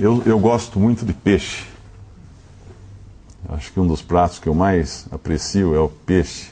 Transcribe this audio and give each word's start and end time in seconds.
Eu, 0.00 0.22
eu 0.24 0.38
gosto 0.38 0.80
muito 0.80 1.04
de 1.04 1.12
peixe. 1.12 1.66
Acho 3.50 3.70
que 3.70 3.78
um 3.78 3.86
dos 3.86 4.00
pratos 4.00 4.38
que 4.38 4.48
eu 4.48 4.54
mais 4.54 5.04
aprecio 5.12 5.74
é 5.74 5.78
o 5.78 5.90
peixe. 5.90 6.48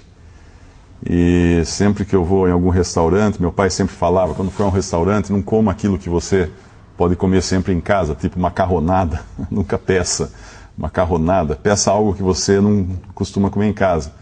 E 1.08 1.62
sempre 1.64 2.04
que 2.04 2.14
eu 2.14 2.22
vou 2.22 2.46
em 2.46 2.50
algum 2.50 2.68
restaurante, 2.68 3.40
meu 3.40 3.50
pai 3.50 3.70
sempre 3.70 3.94
falava: 3.96 4.34
quando 4.34 4.50
for 4.50 4.64
a 4.64 4.66
um 4.66 4.70
restaurante, 4.70 5.32
não 5.32 5.40
coma 5.40 5.72
aquilo 5.72 5.98
que 5.98 6.10
você 6.10 6.50
pode 6.94 7.16
comer 7.16 7.42
sempre 7.42 7.72
em 7.72 7.80
casa, 7.80 8.14
tipo 8.14 8.38
macarronada. 8.38 9.22
Nunca 9.50 9.78
peça 9.78 10.30
macarronada. 10.76 11.56
Peça 11.56 11.90
algo 11.90 12.14
que 12.14 12.22
você 12.22 12.60
não 12.60 12.86
costuma 13.14 13.48
comer 13.48 13.68
em 13.68 13.72
casa. 13.72 14.12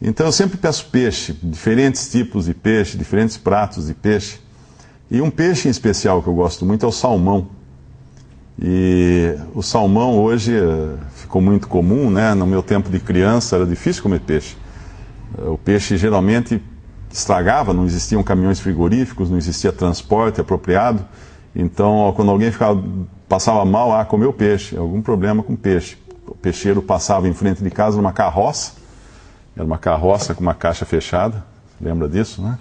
Então 0.00 0.26
eu 0.26 0.32
sempre 0.32 0.56
peço 0.56 0.86
peixe, 0.86 1.36
diferentes 1.42 2.08
tipos 2.08 2.44
de 2.44 2.54
peixe, 2.54 2.96
diferentes 2.96 3.36
pratos 3.36 3.88
de 3.88 3.94
peixe. 3.94 4.38
E 5.10 5.20
um 5.20 5.32
peixe 5.32 5.66
em 5.66 5.70
especial 5.72 6.22
que 6.22 6.28
eu 6.28 6.34
gosto 6.34 6.64
muito 6.64 6.86
é 6.86 6.88
o 6.88 6.92
salmão. 6.92 7.60
E 8.64 9.36
o 9.54 9.62
salmão 9.62 10.20
hoje 10.20 10.56
eh, 10.56 10.94
ficou 11.16 11.42
muito 11.42 11.66
comum, 11.66 12.08
né? 12.08 12.32
No 12.32 12.46
meu 12.46 12.62
tempo 12.62 12.88
de 12.88 13.00
criança 13.00 13.56
era 13.56 13.66
difícil 13.66 14.04
comer 14.04 14.20
peixe. 14.20 14.56
O 15.36 15.58
peixe 15.58 15.96
geralmente 15.96 16.62
estragava, 17.10 17.74
não 17.74 17.84
existiam 17.84 18.22
caminhões 18.22 18.60
frigoríficos, 18.60 19.28
não 19.28 19.36
existia 19.36 19.72
transporte 19.72 20.40
apropriado. 20.40 21.04
Então, 21.56 22.12
quando 22.14 22.30
alguém 22.30 22.52
ficava, 22.52 22.80
passava 23.28 23.64
mal, 23.64 23.92
ah, 23.92 24.04
comeu 24.04 24.32
peixe, 24.32 24.76
algum 24.76 25.02
problema 25.02 25.42
com 25.42 25.56
peixe. 25.56 25.98
O 26.24 26.34
peixeiro 26.36 26.80
passava 26.80 27.28
em 27.28 27.34
frente 27.34 27.64
de 27.64 27.70
casa 27.70 27.96
numa 27.96 28.12
carroça, 28.12 28.74
era 29.56 29.64
uma 29.64 29.76
carroça 29.76 30.34
com 30.34 30.40
uma 30.40 30.54
caixa 30.54 30.84
fechada, 30.84 31.44
lembra 31.80 32.08
disso, 32.08 32.40
né? 32.40 32.58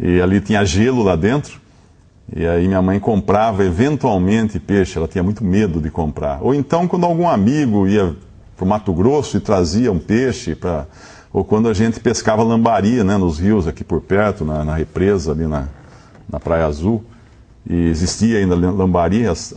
E 0.00 0.20
ali 0.20 0.40
tinha 0.40 0.64
gelo 0.64 1.02
lá 1.02 1.14
dentro. 1.14 1.60
E 2.34 2.46
aí 2.46 2.68
minha 2.68 2.82
mãe 2.82 3.00
comprava 3.00 3.64
eventualmente 3.64 4.58
peixe, 4.60 4.98
ela 4.98 5.08
tinha 5.08 5.24
muito 5.24 5.42
medo 5.42 5.80
de 5.80 5.90
comprar. 5.90 6.38
Ou 6.42 6.54
então 6.54 6.86
quando 6.86 7.04
algum 7.04 7.28
amigo 7.28 7.88
ia 7.88 8.14
para 8.56 8.64
o 8.64 8.68
Mato 8.68 8.92
Grosso 8.92 9.36
e 9.36 9.40
trazia 9.40 9.90
um 9.90 9.98
peixe 9.98 10.54
para 10.54 10.86
ou 11.32 11.44
quando 11.44 11.68
a 11.68 11.74
gente 11.74 12.00
pescava 12.00 12.42
lambari 12.42 13.02
né, 13.04 13.16
nos 13.16 13.38
rios 13.38 13.66
aqui 13.66 13.84
por 13.84 14.00
perto, 14.00 14.44
na, 14.44 14.64
na 14.64 14.74
represa 14.74 15.32
ali 15.32 15.46
na, 15.46 15.68
na 16.28 16.40
Praia 16.40 16.66
Azul, 16.66 17.04
e 17.68 17.88
existia 17.88 18.38
ainda 18.38 18.54
lambari, 18.54 19.26
as, 19.26 19.54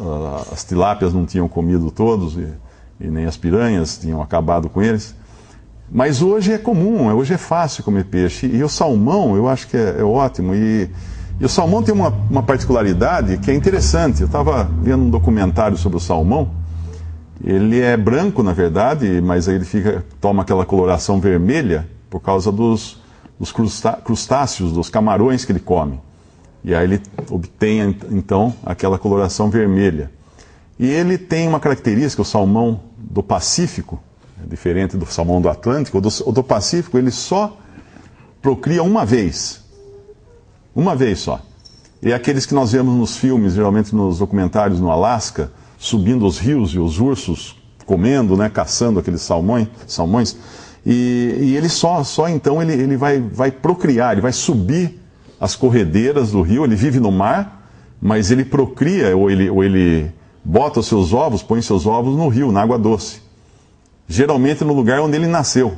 as 0.51 0.63
tilápias 0.65 1.13
não 1.13 1.25
tinham 1.25 1.47
comido 1.47 1.89
todos, 1.89 2.35
e, 2.35 2.47
e, 2.99 3.07
nem 3.07 3.25
as 3.25 3.37
piranhas 3.37 3.97
tinham 3.97 4.21
acabado 4.21 4.69
com 4.69 4.81
eles. 4.81 5.15
Mas 5.89 6.21
hoje 6.21 6.51
é 6.51 6.57
comum, 6.57 7.13
hoje 7.15 7.33
é 7.33 7.37
fácil 7.37 7.83
comer 7.83 8.05
peixe, 8.05 8.47
e 8.47 8.61
o 8.63 8.69
salmão 8.69 9.35
eu 9.35 9.47
acho 9.47 9.67
que 9.67 9.77
é, 9.77 9.95
é 9.99 10.03
ótimo, 10.03 10.53
e, 10.53 10.89
e, 11.41 11.45
o 11.45 11.49
salmão 11.49 11.81
tem 11.81 11.93
uma, 11.93 12.13
uma 12.29 12.43
particularidade 12.43 13.37
que 13.37 13.49
é 13.49 13.53
interessante, 13.55 14.21
eu 14.21 14.27
estava 14.27 14.63
vendo 14.81 15.03
um 15.03 15.09
documentário 15.09 15.75
sobre 15.75 15.97
o 15.97 15.99
salmão, 15.99 16.51
ele 17.43 17.79
é 17.79 17.97
branco, 17.97 18.43
na 18.43 18.53
verdade, 18.53 19.19
mas 19.21 19.49
aí 19.49 19.55
ele 19.55 19.65
fica, 19.65 20.05
toma 20.19 20.43
aquela 20.43 20.65
coloração 20.65 21.19
vermelha 21.19 21.89
por 22.09 22.19
causa 22.19 22.51
dos, 22.51 23.01
dos 23.39 23.51
crustáceos, 23.51 24.71
dos 24.71 24.89
camarões 24.89 25.43
que 25.43 25.51
ele 25.51 25.59
come. 25.59 25.99
E 26.63 26.75
aí 26.75 26.83
ele 26.83 27.01
obtém, 27.29 27.97
então, 28.11 28.53
aquela 28.63 28.99
coloração 28.99 29.49
vermelha. 29.49 30.11
E 30.77 30.87
ele 30.87 31.17
tem 31.17 31.47
uma 31.47 31.59
característica, 31.59 32.21
o 32.21 32.25
salmão 32.25 32.81
do 32.97 33.23
Pacífico, 33.23 33.99
é 34.43 34.47
diferente 34.47 34.95
do 34.95 35.05
salmão 35.07 35.41
do 35.41 35.49
Atlântico, 35.49 35.97
o 35.97 36.01
do, 36.01 36.09
do 36.09 36.43
Pacífico 36.43 36.97
ele 36.97 37.09
só 37.09 37.57
procria 38.41 38.83
uma 38.83 39.05
vez. 39.05 39.61
Uma 40.75 40.95
vez 40.95 41.19
só. 41.19 41.41
E 42.01 42.11
aqueles 42.13 42.45
que 42.45 42.53
nós 42.53 42.71
vemos 42.71 42.95
nos 42.95 43.17
filmes, 43.17 43.53
geralmente 43.53 43.93
nos 43.93 44.19
documentários 44.19 44.79
no 44.79 44.89
Alasca, 44.89 45.51
subindo 45.77 46.25
os 46.25 46.39
rios 46.39 46.71
e 46.71 46.79
os 46.79 46.99
ursos 46.99 47.55
comendo, 47.85 48.37
né, 48.37 48.49
caçando 48.49 48.99
aqueles 48.99 49.21
salmões, 49.21 49.67
salmões 49.85 50.37
e, 50.85 51.37
e, 51.39 51.57
ele 51.57 51.69
só, 51.69 52.03
só 52.03 52.27
então 52.27 52.61
ele, 52.61 52.73
ele 52.73 52.97
vai, 52.97 53.19
vai 53.19 53.51
procriar, 53.51 54.13
ele 54.13 54.21
vai 54.21 54.31
subir 54.31 54.99
as 55.39 55.55
corredeiras 55.55 56.31
do 56.31 56.41
rio, 56.41 56.63
ele 56.63 56.75
vive 56.75 56.99
no 56.99 57.11
mar, 57.11 57.69
mas 58.01 58.31
ele 58.31 58.43
procria, 58.43 59.15
ou 59.15 59.29
ele, 59.29 59.49
ou 59.49 59.63
ele 59.63 60.11
bota 60.43 60.79
os 60.79 60.87
seus 60.87 61.13
ovos, 61.13 61.43
põe 61.43 61.61
seus 61.61 61.85
ovos 61.85 62.15
no 62.15 62.27
rio, 62.27 62.51
na 62.51 62.61
água 62.61 62.79
doce. 62.79 63.21
Geralmente 64.07 64.63
no 64.63 64.73
lugar 64.73 64.99
onde 64.99 65.15
ele 65.15 65.27
nasceu. 65.27 65.75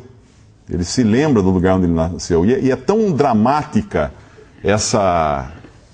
Ele 0.69 0.85
se 0.85 1.03
lembra 1.03 1.41
do 1.41 1.49
lugar 1.49 1.75
onde 1.75 1.85
ele 1.85 1.93
nasceu. 1.93 2.45
E, 2.45 2.53
é, 2.53 2.61
e 2.61 2.71
é 2.71 2.75
tão 2.75 3.11
dramática 3.11 4.13
essa, 4.63 5.51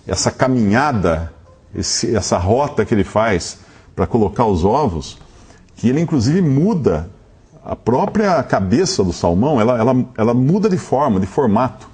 essa 0.07 0.30
caminhada, 0.30 1.34
esse, 1.74 2.16
essa 2.16 2.38
rota 2.38 2.85
que 2.85 2.94
ele 2.94 3.03
faz 3.03 3.59
para 3.96 4.06
colocar 4.06 4.46
os 4.46 4.63
ovos, 4.63 5.18
que 5.75 5.90
ele 5.90 6.00
inclusive 6.00 6.41
muda 6.41 7.09
a 7.66 7.75
própria 7.75 8.41
cabeça 8.44 9.03
do 9.03 9.12
salmão, 9.12 9.59
ela, 9.59 9.78
ela, 9.78 10.06
ela 10.18 10.34
muda 10.34 10.69
de 10.69 10.78
forma, 10.78 11.19
de 11.19 11.28
formato. 11.28 11.90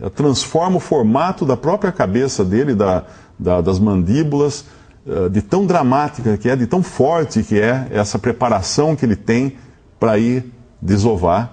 Ela 0.00 0.10
transforma 0.10 0.76
o 0.76 0.80
formato 0.80 1.44
da 1.44 1.56
própria 1.56 1.92
cabeça 1.92 2.44
dele, 2.44 2.74
da, 2.74 3.04
da, 3.38 3.60
das 3.60 3.78
mandíbulas, 3.78 4.64
eh, 5.06 5.28
de 5.28 5.42
tão 5.42 5.66
dramática 5.66 6.36
que 6.36 6.48
é, 6.48 6.56
de 6.56 6.66
tão 6.66 6.82
forte 6.82 7.42
que 7.42 7.60
é 7.60 7.86
essa 7.90 8.18
preparação 8.18 8.96
que 8.96 9.04
ele 9.04 9.16
tem 9.16 9.56
para 9.98 10.18
ir 10.18 10.52
desovar 10.80 11.52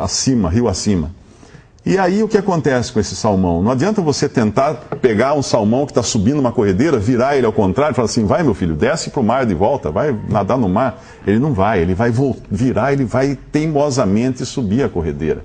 acima, 0.00 0.48
rio 0.50 0.68
acima. 0.68 1.10
E 1.84 1.98
aí 1.98 2.22
o 2.22 2.28
que 2.28 2.38
acontece 2.38 2.92
com 2.92 3.00
esse 3.00 3.16
salmão? 3.16 3.60
Não 3.60 3.72
adianta 3.72 4.00
você 4.00 4.28
tentar 4.28 4.74
pegar 5.00 5.34
um 5.34 5.42
salmão 5.42 5.84
que 5.84 5.90
está 5.90 6.02
subindo 6.02 6.38
uma 6.38 6.52
corredeira, 6.52 6.96
virar 6.96 7.36
ele 7.36 7.44
ao 7.44 7.52
contrário 7.52 7.92
e 7.92 7.96
falar 7.96 8.06
assim: 8.06 8.24
vai 8.24 8.44
meu 8.44 8.54
filho, 8.54 8.76
desce 8.76 9.10
para 9.10 9.20
o 9.20 9.24
mar 9.24 9.44
de 9.44 9.54
volta, 9.54 9.90
vai 9.90 10.16
nadar 10.28 10.56
no 10.56 10.68
mar. 10.68 11.02
Ele 11.26 11.40
não 11.40 11.52
vai, 11.52 11.80
ele 11.80 11.92
vai 11.92 12.12
virar, 12.48 12.92
ele 12.92 13.04
vai 13.04 13.36
teimosamente 13.50 14.46
subir 14.46 14.84
a 14.84 14.88
corredeira. 14.88 15.44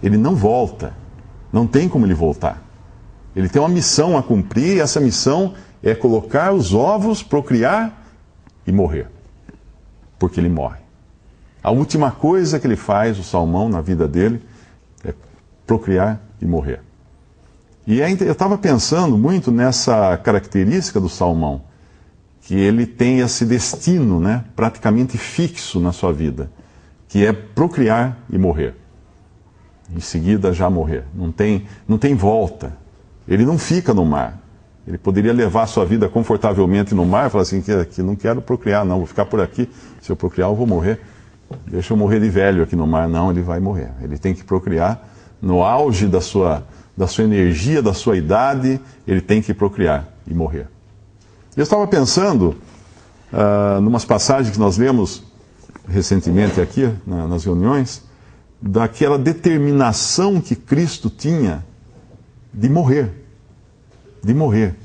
Ele 0.00 0.16
não 0.16 0.36
volta, 0.36 0.94
não 1.52 1.66
tem 1.66 1.88
como 1.88 2.06
ele 2.06 2.14
voltar. 2.14 2.62
Ele 3.34 3.48
tem 3.48 3.60
uma 3.60 3.68
missão 3.68 4.16
a 4.16 4.22
cumprir 4.22 4.76
e 4.76 4.80
essa 4.80 5.00
missão 5.00 5.54
é 5.82 5.96
colocar 5.96 6.52
os 6.52 6.72
ovos, 6.72 7.24
procriar 7.24 8.06
e 8.64 8.70
morrer. 8.70 9.08
Porque 10.16 10.38
ele 10.38 10.48
morre. 10.48 10.78
A 11.62 11.72
última 11.72 12.12
coisa 12.12 12.60
que 12.60 12.66
ele 12.66 12.76
faz, 12.76 13.18
o 13.18 13.24
salmão, 13.24 13.68
na 13.68 13.80
vida 13.80 14.06
dele, 14.06 14.42
procriar 15.72 16.20
e 16.38 16.44
morrer. 16.44 16.80
E 17.86 18.02
é 18.02 18.12
eu 18.12 18.32
estava 18.32 18.58
pensando 18.58 19.16
muito 19.16 19.50
nessa 19.50 20.18
característica 20.18 21.00
do 21.00 21.08
salmão, 21.08 21.62
que 22.42 22.54
ele 22.54 22.84
tem 22.84 23.20
esse 23.20 23.46
destino 23.46 24.20
né, 24.20 24.44
praticamente 24.54 25.16
fixo 25.16 25.80
na 25.80 25.90
sua 25.90 26.12
vida, 26.12 26.50
que 27.08 27.24
é 27.24 27.32
procriar 27.32 28.18
e 28.28 28.36
morrer. 28.36 28.74
Em 29.96 30.00
seguida 30.00 30.52
já 30.52 30.68
morrer. 30.68 31.04
Não 31.14 31.32
tem, 31.32 31.66
não 31.88 31.96
tem 31.96 32.14
volta. 32.14 32.76
Ele 33.26 33.46
não 33.46 33.56
fica 33.56 33.94
no 33.94 34.04
mar. 34.04 34.40
Ele 34.86 34.98
poderia 34.98 35.32
levar 35.32 35.62
a 35.62 35.66
sua 35.66 35.86
vida 35.86 36.06
confortavelmente 36.08 36.94
no 36.94 37.06
mar 37.06 37.28
e 37.28 37.30
falar 37.30 37.42
assim, 37.42 37.62
que, 37.62 37.84
que 37.86 38.02
não 38.02 38.14
quero 38.14 38.42
procriar, 38.42 38.84
não, 38.84 38.98
vou 38.98 39.06
ficar 39.06 39.24
por 39.24 39.40
aqui. 39.40 39.70
Se 40.02 40.10
eu 40.10 40.16
procriar, 40.16 40.50
eu 40.50 40.54
vou 40.54 40.66
morrer. 40.66 41.00
Deixa 41.66 41.92
eu 41.92 41.96
morrer 41.96 42.20
de 42.20 42.28
velho 42.28 42.62
aqui 42.62 42.76
no 42.76 42.86
mar. 42.86 43.08
Não, 43.08 43.30
ele 43.30 43.42
vai 43.42 43.60
morrer. 43.60 43.90
Ele 44.02 44.18
tem 44.18 44.34
que 44.34 44.44
procriar 44.44 45.11
no 45.42 45.62
auge 45.62 46.06
da 46.06 46.20
sua, 46.20 46.64
da 46.96 47.08
sua 47.08 47.24
energia, 47.24 47.82
da 47.82 47.92
sua 47.92 48.16
idade, 48.16 48.80
ele 49.06 49.20
tem 49.20 49.42
que 49.42 49.52
procriar 49.52 50.08
e 50.24 50.32
morrer. 50.32 50.68
Eu 51.56 51.64
estava 51.64 51.86
pensando, 51.86 52.56
uh, 53.32 53.80
numas 53.80 54.04
passagens 54.04 54.54
que 54.54 54.60
nós 54.60 54.78
lemos 54.78 55.24
recentemente 55.88 56.60
aqui, 56.60 56.88
na, 57.04 57.26
nas 57.26 57.44
reuniões, 57.44 58.02
daquela 58.60 59.18
determinação 59.18 60.40
que 60.40 60.54
Cristo 60.54 61.10
tinha 61.10 61.64
de 62.54 62.68
morrer. 62.68 63.10
De 64.22 64.32
morrer. 64.32 64.76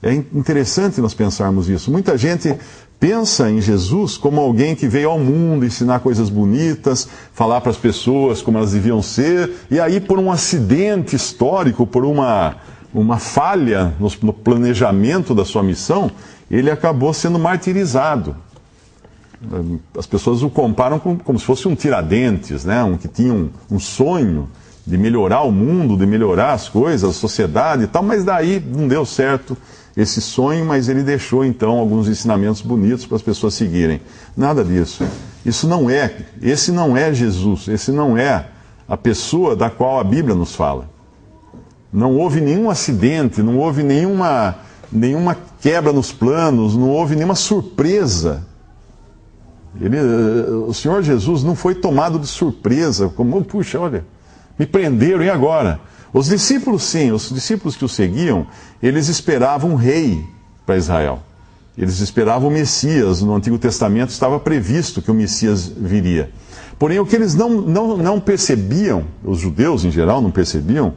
É 0.00 0.12
interessante 0.12 1.00
nós 1.00 1.14
pensarmos 1.14 1.68
isso. 1.68 1.90
Muita 1.90 2.16
gente 2.16 2.56
pensa 2.98 3.50
em 3.50 3.60
Jesus 3.60 4.16
como 4.16 4.40
alguém 4.40 4.74
que 4.74 4.88
veio 4.88 5.10
ao 5.10 5.18
mundo 5.18 5.66
ensinar 5.66 6.00
coisas 6.00 6.30
bonitas, 6.30 7.08
falar 7.32 7.60
para 7.60 7.70
as 7.70 7.76
pessoas 7.76 8.40
como 8.40 8.58
elas 8.58 8.72
deviam 8.72 9.02
ser, 9.02 9.50
e 9.70 9.78
aí, 9.78 10.00
por 10.00 10.18
um 10.18 10.30
acidente 10.30 11.14
histórico, 11.14 11.86
por 11.86 12.04
uma, 12.04 12.56
uma 12.92 13.18
falha 13.18 13.94
no, 14.00 14.10
no 14.22 14.32
planejamento 14.32 15.34
da 15.34 15.44
sua 15.44 15.62
missão, 15.62 16.10
ele 16.50 16.70
acabou 16.70 17.12
sendo 17.12 17.38
martirizado. 17.38 18.36
As 19.96 20.06
pessoas 20.06 20.42
o 20.42 20.48
comparam 20.48 20.98
com, 20.98 21.18
como 21.18 21.38
se 21.38 21.44
fosse 21.44 21.68
um 21.68 21.74
tiradentes, 21.74 22.64
né? 22.64 22.82
um 22.82 22.96
que 22.96 23.08
tinha 23.08 23.32
um, 23.32 23.50
um 23.70 23.78
sonho 23.78 24.48
de 24.86 24.96
melhorar 24.96 25.42
o 25.42 25.52
mundo, 25.52 25.96
de 25.96 26.06
melhorar 26.06 26.52
as 26.52 26.68
coisas, 26.68 27.10
a 27.10 27.12
sociedade 27.12 27.84
e 27.84 27.86
tal, 27.86 28.02
mas 28.02 28.24
daí 28.24 28.62
não 28.64 28.86
deu 28.86 29.04
certo 29.04 29.56
esse 29.96 30.20
sonho, 30.20 30.64
mas 30.64 30.88
ele 30.88 31.02
deixou 31.02 31.44
então 31.44 31.78
alguns 31.78 32.08
ensinamentos 32.08 32.60
bonitos 32.60 33.06
para 33.06 33.16
as 33.16 33.22
pessoas 33.22 33.54
seguirem. 33.54 34.00
Nada 34.36 34.64
disso. 34.64 35.04
Isso 35.46 35.68
não 35.68 35.88
é, 35.88 36.12
esse 36.42 36.72
não 36.72 36.96
é 36.96 37.12
Jesus, 37.12 37.68
esse 37.68 37.92
não 37.92 38.16
é 38.16 38.46
a 38.88 38.96
pessoa 38.96 39.54
da 39.54 39.70
qual 39.70 40.00
a 40.00 40.04
Bíblia 40.04 40.34
nos 40.34 40.54
fala. 40.54 40.88
Não 41.92 42.16
houve 42.16 42.40
nenhum 42.40 42.68
acidente, 42.68 43.42
não 43.42 43.58
houve 43.58 43.82
nenhuma, 43.82 44.56
nenhuma 44.90 45.36
quebra 45.60 45.92
nos 45.92 46.10
planos, 46.10 46.74
não 46.74 46.90
houve 46.90 47.14
nenhuma 47.14 47.36
surpresa. 47.36 48.44
Ele, 49.80 49.96
eh, 49.96 50.50
o 50.66 50.74
Senhor 50.74 51.02
Jesus 51.02 51.44
não 51.44 51.54
foi 51.54 51.74
tomado 51.74 52.18
de 52.18 52.26
surpresa, 52.26 53.08
como, 53.08 53.44
puxa, 53.44 53.78
olha, 53.78 54.04
me 54.58 54.66
prenderam 54.66 55.22
e 55.22 55.30
agora? 55.30 55.80
Os 56.12 56.26
discípulos, 56.26 56.84
sim, 56.84 57.10
os 57.10 57.30
discípulos 57.30 57.74
que 57.74 57.84
o 57.84 57.88
seguiam, 57.88 58.46
eles 58.82 59.08
esperavam 59.08 59.70
um 59.70 59.74
rei 59.74 60.24
para 60.64 60.76
Israel. 60.76 61.20
Eles 61.76 61.98
esperavam 61.98 62.48
o 62.48 62.52
Messias. 62.52 63.20
No 63.20 63.34
Antigo 63.34 63.58
Testamento 63.58 64.10
estava 64.10 64.38
previsto 64.38 65.02
que 65.02 65.10
o 65.10 65.14
Messias 65.14 65.66
viria. 65.66 66.30
Porém, 66.78 67.00
o 67.00 67.06
que 67.06 67.16
eles 67.16 67.34
não, 67.34 67.50
não, 67.50 67.96
não 67.96 68.20
percebiam, 68.20 69.04
os 69.24 69.40
judeus 69.40 69.84
em 69.84 69.90
geral 69.90 70.22
não 70.22 70.30
percebiam, 70.30 70.94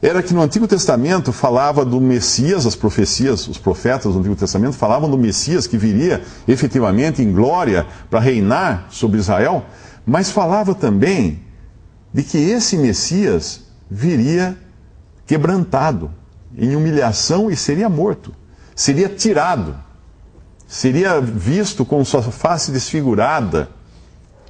era 0.00 0.20
que 0.22 0.34
no 0.34 0.42
Antigo 0.42 0.66
Testamento 0.66 1.32
falava 1.32 1.84
do 1.84 2.00
Messias, 2.00 2.66
as 2.66 2.74
profecias, 2.74 3.46
os 3.46 3.56
profetas 3.56 4.14
do 4.14 4.18
Antigo 4.18 4.34
Testamento 4.34 4.74
falavam 4.74 5.08
do 5.08 5.16
Messias 5.16 5.66
que 5.66 5.76
viria 5.76 6.22
efetivamente 6.46 7.22
em 7.22 7.32
glória 7.32 7.86
para 8.10 8.18
reinar 8.18 8.88
sobre 8.90 9.20
Israel, 9.20 9.64
mas 10.04 10.28
falava 10.28 10.74
também 10.74 11.40
de 12.12 12.22
que 12.22 12.38
esse 12.38 12.76
Messias 12.76 13.62
viria 13.90 14.56
quebrantado, 15.26 16.10
em 16.56 16.76
humilhação 16.76 17.50
e 17.50 17.56
seria 17.56 17.88
morto, 17.88 18.34
seria 18.74 19.08
tirado, 19.08 19.74
seria 20.66 21.20
visto 21.20 21.84
com 21.84 22.04
sua 22.04 22.22
face 22.22 22.70
desfigurada 22.70 23.68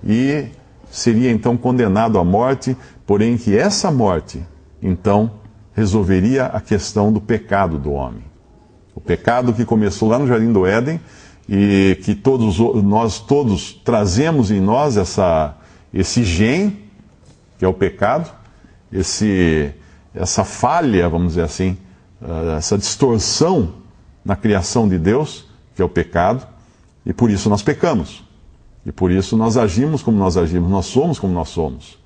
e 0.04 0.46
seria 0.90 1.30
então 1.30 1.56
condenado 1.56 2.18
à 2.18 2.24
morte, 2.24 2.76
porém 3.06 3.36
que 3.36 3.56
essa 3.56 3.90
morte 3.90 4.44
então 4.82 5.30
resolveria 5.74 6.46
a 6.46 6.60
questão 6.60 7.12
do 7.12 7.20
pecado 7.20 7.78
do 7.78 7.92
homem. 7.92 8.24
O 8.94 9.00
pecado 9.00 9.54
que 9.54 9.64
começou 9.64 10.08
lá 10.08 10.18
no 10.18 10.26
Jardim 10.26 10.52
do 10.52 10.66
Éden 10.66 11.00
e 11.48 11.98
que 12.02 12.14
todos 12.14 12.58
nós 12.82 13.18
todos 13.18 13.72
trazemos 13.72 14.50
em 14.50 14.60
nós 14.60 14.96
essa, 14.96 15.56
esse 15.94 16.22
gene, 16.24 16.81
que 17.62 17.66
é 17.66 17.68
o 17.68 17.72
pecado, 17.72 18.28
esse, 18.92 19.72
essa 20.12 20.42
falha, 20.42 21.08
vamos 21.08 21.28
dizer 21.28 21.42
assim, 21.42 21.78
uh, 22.20 22.56
essa 22.58 22.76
distorção 22.76 23.74
na 24.24 24.34
criação 24.34 24.88
de 24.88 24.98
Deus, 24.98 25.46
que 25.72 25.80
é 25.80 25.84
o 25.84 25.88
pecado, 25.88 26.44
e 27.06 27.12
por 27.12 27.30
isso 27.30 27.48
nós 27.48 27.62
pecamos. 27.62 28.24
E 28.84 28.90
por 28.90 29.12
isso 29.12 29.36
nós 29.36 29.56
agimos 29.56 30.02
como 30.02 30.18
nós 30.18 30.36
agimos, 30.36 30.68
nós 30.68 30.86
somos 30.86 31.20
como 31.20 31.32
nós 31.32 31.50
somos. 31.50 31.96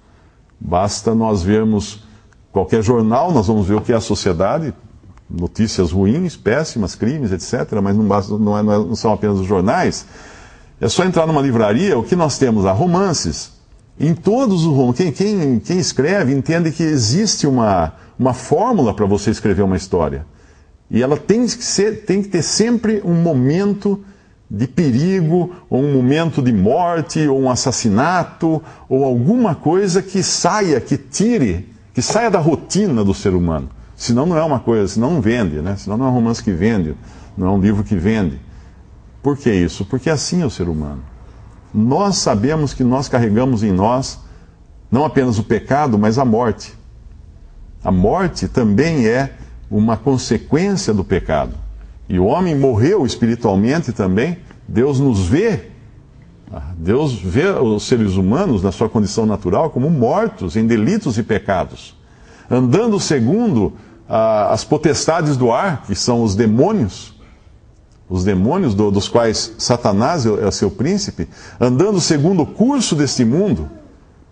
Basta 0.61 1.15
nós 1.15 1.43
vermos 1.43 2.05
qualquer 2.53 2.83
jornal, 2.83 3.33
nós 3.33 3.47
vamos 3.47 3.67
ver 3.67 3.77
o 3.77 3.81
que 3.81 3.95
é 3.95 3.97
a 3.97 4.01
sociedade, 4.01 4.75
notícias 5.27 5.91
ruins, 5.91 6.37
péssimas, 6.37 6.95
crimes, 6.95 7.33
etc. 7.33 7.81
Mas 7.83 7.97
não, 7.97 8.05
basta, 8.05 8.37
não, 8.37 8.59
é, 8.59 8.63
não 8.63 8.95
são 8.95 9.11
apenas 9.11 9.39
os 9.39 9.47
jornais. 9.47 10.05
É 10.79 10.87
só 10.87 11.03
entrar 11.03 11.27
numa 11.27 11.41
livraria, 11.41 11.99
o 11.99 12.03
que 12.03 12.15
nós 12.15 12.37
temos? 12.37 12.67
Há 12.67 12.73
romances, 12.73 13.56
em 13.99 14.15
todos 14.15 14.65
os 14.65 14.97
quem, 14.97 15.11
quem, 15.11 15.59
quem 15.59 15.79
escreve 15.79 16.35
entende 16.35 16.71
que 16.71 16.83
existe 16.83 17.47
uma, 17.47 17.95
uma 18.19 18.35
fórmula 18.35 18.95
para 18.95 19.07
você 19.07 19.31
escrever 19.31 19.63
uma 19.63 19.77
história. 19.77 20.27
E 20.91 21.03
ela 21.03 21.17
tem 21.17 21.47
que, 21.47 21.65
ser, 21.65 22.05
tem 22.05 22.23
que 22.23 22.29
ter 22.29 22.43
sempre 22.43 23.01
um 23.05 23.15
momento 23.15 24.05
de 24.49 24.69
perigo, 24.69 25.51
ou 25.69 25.83
um 25.83 25.93
momento 25.95 26.41
de 26.41 26.53
morte, 26.53 27.27
ou 27.27 27.41
um 27.41 27.51
assassinato, 27.51 28.63
ou 28.89 29.03
alguma 29.05 29.55
coisa 29.55 30.01
que 30.03 30.23
saia, 30.23 30.81
que 30.81 30.97
tire, 30.97 31.69
que 31.93 32.01
saia 32.01 32.31
da 32.31 32.39
rotina 32.39 33.03
do 33.03 33.15
ser 33.15 33.35
humano. 33.35 33.71
Senão 33.97 34.27
não 34.27 34.37
é 34.37 34.45
uma 34.45 34.61
coisa, 34.61 34.87
senão 34.87 35.15
não 35.15 35.21
vende, 35.21 35.57
né? 35.63 35.75
Senão 35.77 35.97
não 35.97 36.07
é 36.07 36.09
um 36.11 36.13
romance 36.13 36.45
que 36.45 36.53
vende, 36.53 36.95
não 37.37 37.47
é 37.49 37.51
um 37.51 37.61
livro 37.61 37.83
que 37.83 37.97
vende. 37.97 38.39
Por 39.23 39.37
que 39.37 39.51
isso? 39.51 39.85
Porque 39.87 40.11
assim 40.11 40.43
é 40.43 40.47
o 40.47 40.51
ser 40.51 40.69
humano 40.69 41.03
nós 41.77 42.17
sabemos 42.17 42.73
que 42.73 42.83
nós 42.83 43.07
carregamos 43.07 43.63
em 43.63 43.71
nós 43.71 44.19
não 44.91 45.05
apenas 45.05 45.39
o 45.39 45.45
pecado, 45.45 45.99
mas 45.99 46.19
a 46.19 46.25
morte. 46.25 46.73
A 47.85 47.93
morte 47.93 48.49
também 48.49 49.07
é 49.07 49.35
uma 49.71 49.95
consequência 49.95 50.95
do 50.95 51.05
pecado. 51.05 51.53
E 52.09 52.19
o 52.19 52.25
homem 52.25 52.55
morreu 52.55 53.05
espiritualmente 53.05 53.93
também. 53.93 54.39
Deus 54.67 54.99
nos 54.99 55.27
vê, 55.27 55.69
Deus 56.79 57.13
vê 57.13 57.47
os 57.47 57.83
seres 57.83 58.15
humanos 58.15 58.63
na 58.63 58.73
sua 58.73 58.89
condição 58.89 59.27
natural 59.27 59.69
como 59.69 59.91
mortos 59.91 60.57
em 60.57 60.67
delitos 60.67 61.19
e 61.19 61.23
pecados, 61.23 61.95
andando 62.51 62.99
segundo 62.99 63.75
ah, 64.09 64.51
as 64.51 64.65
potestades 64.65 65.37
do 65.37 65.53
ar, 65.53 65.83
que 65.87 65.95
são 65.95 66.23
os 66.23 66.35
demônios 66.35 67.16
os 68.09 68.25
demônios 68.25 68.75
do, 68.75 68.91
dos 68.91 69.09
quais 69.09 69.53
Satanás 69.59 70.25
é, 70.25 70.47
é 70.47 70.51
seu 70.51 70.71
príncipe, 70.71 71.29
andando 71.61 72.01
segundo 72.01 72.43
o 72.43 72.47
curso 72.47 72.95
deste 72.95 73.25
mundo, 73.25 73.69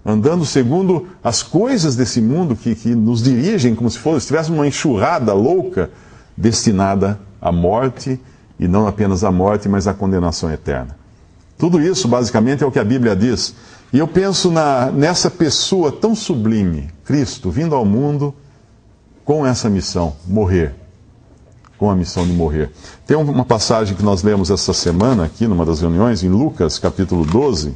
andando 0.04 0.44
segundo 0.44 1.08
as 1.22 1.42
coisas 1.42 1.96
desse 1.96 2.20
mundo 2.20 2.54
que, 2.54 2.74
que 2.74 2.94
nos 2.94 3.22
dirigem 3.22 3.74
como 3.74 3.90
se 3.90 3.98
fosse, 3.98 4.18
estivéssemos 4.18 4.58
uma 4.58 4.66
enxurrada 4.66 5.32
louca 5.32 5.90
destinada 6.36 7.18
à 7.40 7.50
morte, 7.50 8.20
e 8.58 8.68
não 8.68 8.86
apenas 8.86 9.24
à 9.24 9.32
morte, 9.32 9.68
mas 9.68 9.88
à 9.88 9.94
condenação 9.94 10.50
eterna. 10.52 10.96
Tudo 11.58 11.80
isso, 11.80 12.06
basicamente, 12.06 12.62
é 12.62 12.66
o 12.66 12.70
que 12.70 12.78
a 12.78 12.84
Bíblia 12.84 13.16
diz. 13.16 13.54
E 13.92 13.98
eu 13.98 14.06
penso 14.06 14.50
na, 14.50 14.90
nessa 14.92 15.28
pessoa 15.28 15.90
tão 15.90 16.14
sublime, 16.14 16.88
Cristo, 17.04 17.50
vindo 17.50 17.74
ao 17.74 17.84
mundo 17.84 18.34
com 19.24 19.44
essa 19.44 19.68
missão, 19.68 20.14
morrer 20.26 20.83
com 21.84 21.90
a 21.90 21.94
missão 21.94 22.26
de 22.26 22.32
morrer. 22.32 22.70
Tem 23.06 23.14
uma 23.14 23.44
passagem 23.44 23.94
que 23.94 24.02
nós 24.02 24.22
lemos 24.22 24.50
essa 24.50 24.72
semana 24.72 25.26
aqui, 25.26 25.46
numa 25.46 25.66
das 25.66 25.82
reuniões, 25.82 26.22
em 26.22 26.30
Lucas 26.30 26.78
capítulo 26.78 27.26
12. 27.26 27.74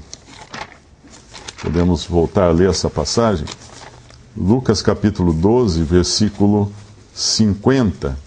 Podemos 1.62 2.06
voltar 2.06 2.48
a 2.48 2.50
ler 2.50 2.70
essa 2.70 2.88
passagem? 2.88 3.46
Lucas 4.34 4.80
capítulo 4.80 5.30
12, 5.34 5.82
versículo 5.82 6.72
50. 7.12 8.18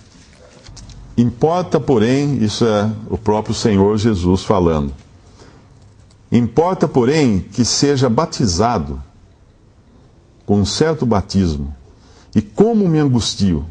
Importa, 1.18 1.80
porém, 1.80 2.38
isso 2.44 2.64
é 2.64 2.92
o 3.10 3.18
próprio 3.18 3.56
Senhor 3.56 3.98
Jesus 3.98 4.44
falando. 4.44 4.94
Importa, 6.32 6.88
porém, 6.88 7.40
que 7.40 7.66
seja 7.66 8.08
batizado 8.08 9.02
com 10.46 10.60
um 10.60 10.66
certo 10.66 11.08
batismo. 11.08 11.76
E 12.36 12.42
como 12.42 12.88
me 12.88 13.00
angustio 13.00 13.66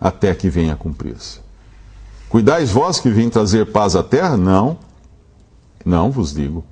até 0.00 0.34
que 0.34 0.48
venha 0.48 0.72
a 0.72 0.76
cumprir-se. 0.76 1.40
Cuidais 2.28 2.70
vós 2.70 2.98
que 2.98 3.10
vim 3.10 3.28
trazer 3.28 3.70
paz 3.70 3.94
à 3.94 4.02
terra? 4.02 4.36
Não, 4.36 4.78
não 5.84 6.10
vos 6.10 6.32
digo, 6.32 6.64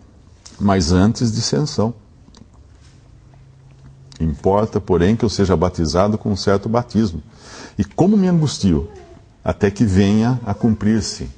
mas 0.58 0.92
antes 0.92 1.32
dissensão. 1.32 1.92
Importa, 4.20 4.80
porém, 4.80 5.14
que 5.14 5.24
eu 5.24 5.28
seja 5.28 5.56
batizado 5.56 6.16
com 6.16 6.30
um 6.30 6.36
certo 6.36 6.68
batismo. 6.68 7.22
E 7.76 7.84
como 7.84 8.16
me 8.16 8.26
angustio, 8.26 8.88
até 9.44 9.70
que 9.70 9.84
venha 9.84 10.40
a 10.44 10.54
cumprir-se. 10.54 11.28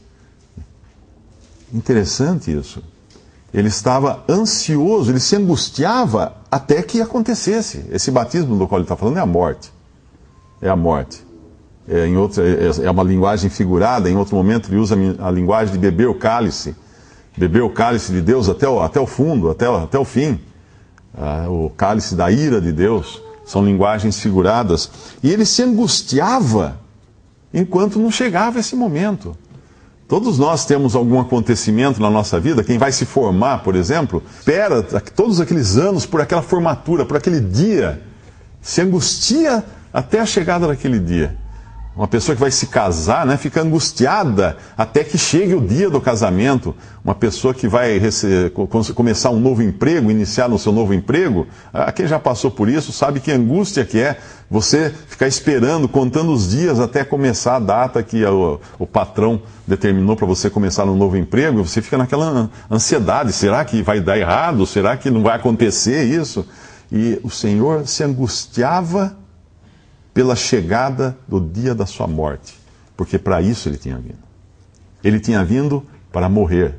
Interessante 1.73 2.57
isso. 2.57 2.83
Ele 3.53 3.69
estava 3.69 4.25
ansioso, 4.29 5.11
ele 5.11 5.21
se 5.21 5.37
angustiava 5.37 6.37
até 6.51 6.83
que 6.83 7.03
acontecesse. 7.03 7.85
Esse 7.91 8.11
batismo 8.11 8.57
do 8.57 8.67
qual 8.67 8.79
ele 8.79 8.85
está 8.85 8.97
falando 8.97 9.19
é 9.19 9.21
a 9.21 9.27
morte. 9.27 9.71
É 10.63 10.69
a 10.69 10.77
morte 10.77 11.30
é, 11.91 12.07
em 12.07 12.17
outra, 12.17 12.45
é, 12.47 12.87
é 12.87 12.91
uma 12.91 13.03
linguagem 13.03 13.51
figurada, 13.51 14.09
em 14.09 14.17
outro 14.17 14.37
momento 14.37 14.71
ele 14.71 14.79
usa 14.79 14.97
a 15.19 15.31
linguagem 15.31 15.73
de 15.73 15.79
beber 15.79 16.09
o 16.09 16.15
cálice, 16.15 16.75
beber 17.37 17.63
o 17.63 17.71
cálice 17.71 18.13
de 18.13 18.21
Deus 18.21 18.49
até 18.49 18.69
o, 18.69 18.81
até 18.81 19.01
o 19.01 19.07
fundo, 19.07 19.51
até 19.51 19.67
até 19.67 19.99
o 19.99 20.05
fim. 20.05 20.39
Ah, 21.17 21.47
o 21.49 21.71
cálice 21.71 22.15
da 22.15 22.31
ira 22.31 22.61
de 22.61 22.71
Deus, 22.71 23.21
são 23.45 23.65
linguagens 23.65 24.21
figuradas. 24.21 24.89
E 25.23 25.31
ele 25.33 25.45
se 25.45 25.63
angustiava 25.63 26.79
enquanto 27.53 27.99
não 27.99 28.11
chegava 28.11 28.61
esse 28.61 28.77
momento. 28.77 29.37
Todos 30.07 30.39
nós 30.39 30.65
temos 30.65 30.95
algum 30.95 31.21
acontecimento 31.21 32.01
na 32.01 32.11
nossa 32.11 32.39
vida, 32.39 32.65
quem 32.65 32.79
vai 32.79 32.91
se 32.91 33.05
formar, 33.05 33.63
por 33.63 33.77
exemplo, 33.77 34.23
espera 34.39 34.83
todos 34.83 35.41
aqueles 35.41 35.77
anos 35.77 36.05
por 36.05 36.21
aquela 36.21 36.43
formatura, 36.43 37.05
por 37.05 37.17
aquele 37.17 37.41
dia, 37.41 38.03
se 38.61 38.81
angustia 38.81 39.65
até 39.93 40.21
a 40.21 40.27
chegada 40.27 40.67
daquele 40.67 40.99
dia. 40.99 41.37
Uma 41.97 42.07
pessoa 42.07 42.37
que 42.37 42.41
vai 42.41 42.53
se 42.53 42.69
casar, 42.69 43.27
né, 43.27 43.37
fica 43.37 43.61
angustiada 43.61 44.57
até 44.79 45.03
que 45.03 45.19
chegue 45.19 45.55
o 45.55 45.61
dia 45.61 45.91
do 45.91 46.01
casamento. 46.01 46.75
Uma 47.05 47.17
pessoa 47.17 47.53
que 47.53 47.67
vai 47.67 48.01
começar 48.95 49.31
um 49.31 49.41
novo 49.41 49.61
emprego, 49.61 50.09
iniciar 50.09 50.49
no 50.49 50.59
seu 50.59 50.73
novo 50.73 50.95
emprego, 50.95 51.49
ah, 51.73 51.91
quem 51.91 52.07
já 52.07 52.19
passou 52.19 52.49
por 52.49 52.69
isso 52.69 52.93
sabe 52.93 53.19
que 53.19 53.33
angústia 53.33 53.85
que 53.85 53.99
é 53.99 54.19
você 54.49 54.95
ficar 55.09 55.27
esperando, 55.27 55.89
contando 55.89 56.33
os 56.33 56.49
dias 56.49 56.79
até 56.79 57.05
começar 57.05 57.57
a 57.57 57.61
data 57.61 58.03
que 58.05 58.25
o, 58.25 58.61
o 58.79 58.87
patrão 58.87 59.43
determinou 59.67 60.15
para 60.15 60.27
você 60.27 60.49
começar 60.49 60.87
no 60.87 60.95
novo 60.95 61.17
emprego. 61.17 61.65
Você 61.65 61.83
fica 61.83 61.99
naquela 61.99 62.49
ansiedade: 62.71 63.33
será 63.33 63.65
que 63.65 63.83
vai 63.83 64.01
dar 64.01 64.17
errado? 64.17 64.65
Será 64.65 64.97
que 64.97 65.11
não 65.11 65.23
vai 65.23 65.35
acontecer 65.35 66.05
isso? 66.05 66.47
E 66.91 67.21
o 67.23 67.31
Senhor 67.31 67.87
se 67.87 68.03
angustiava 68.05 69.20
pela 70.13 70.35
chegada 70.35 71.17
do 71.27 71.41
dia 71.41 71.75
da 71.75 71.87
sua 71.87 72.07
morte. 72.07 72.59
porque 72.97 73.19
para 73.19 73.41
isso 73.41 73.67
ele 73.67 73.79
tinha 73.79 73.97
vindo. 73.97 74.19
Ele 75.03 75.19
tinha 75.19 75.43
vindo 75.43 75.83
para 76.13 76.29
morrer. 76.29 76.75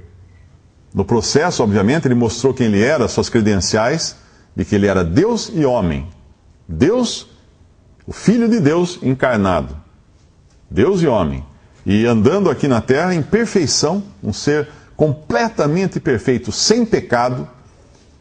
No 0.93 1.03
processo, 1.03 1.63
obviamente, 1.63 2.07
ele 2.07 2.13
mostrou 2.13 2.53
quem 2.53 2.67
ele 2.67 2.79
era, 2.83 3.07
suas 3.07 3.27
credenciais, 3.27 4.15
de 4.55 4.63
que 4.63 4.75
ele 4.75 4.85
era 4.85 5.03
Deus 5.03 5.51
e 5.51 5.65
homem. 5.65 6.07
Deus, 6.67 7.27
o 8.05 8.13
Filho 8.13 8.47
de 8.47 8.59
Deus 8.59 8.99
encarnado. 9.01 9.75
Deus 10.69 11.01
e 11.01 11.07
homem. 11.07 11.43
E 11.85 12.05
andando 12.05 12.51
aqui 12.51 12.67
na 12.67 12.81
terra 12.81 13.15
em 13.15 13.23
perfeição, 13.23 14.03
um 14.21 14.31
ser 14.31 14.67
completamente 14.95 15.99
perfeito, 15.99 16.51
sem 16.51 16.85
pecado, 16.85 17.47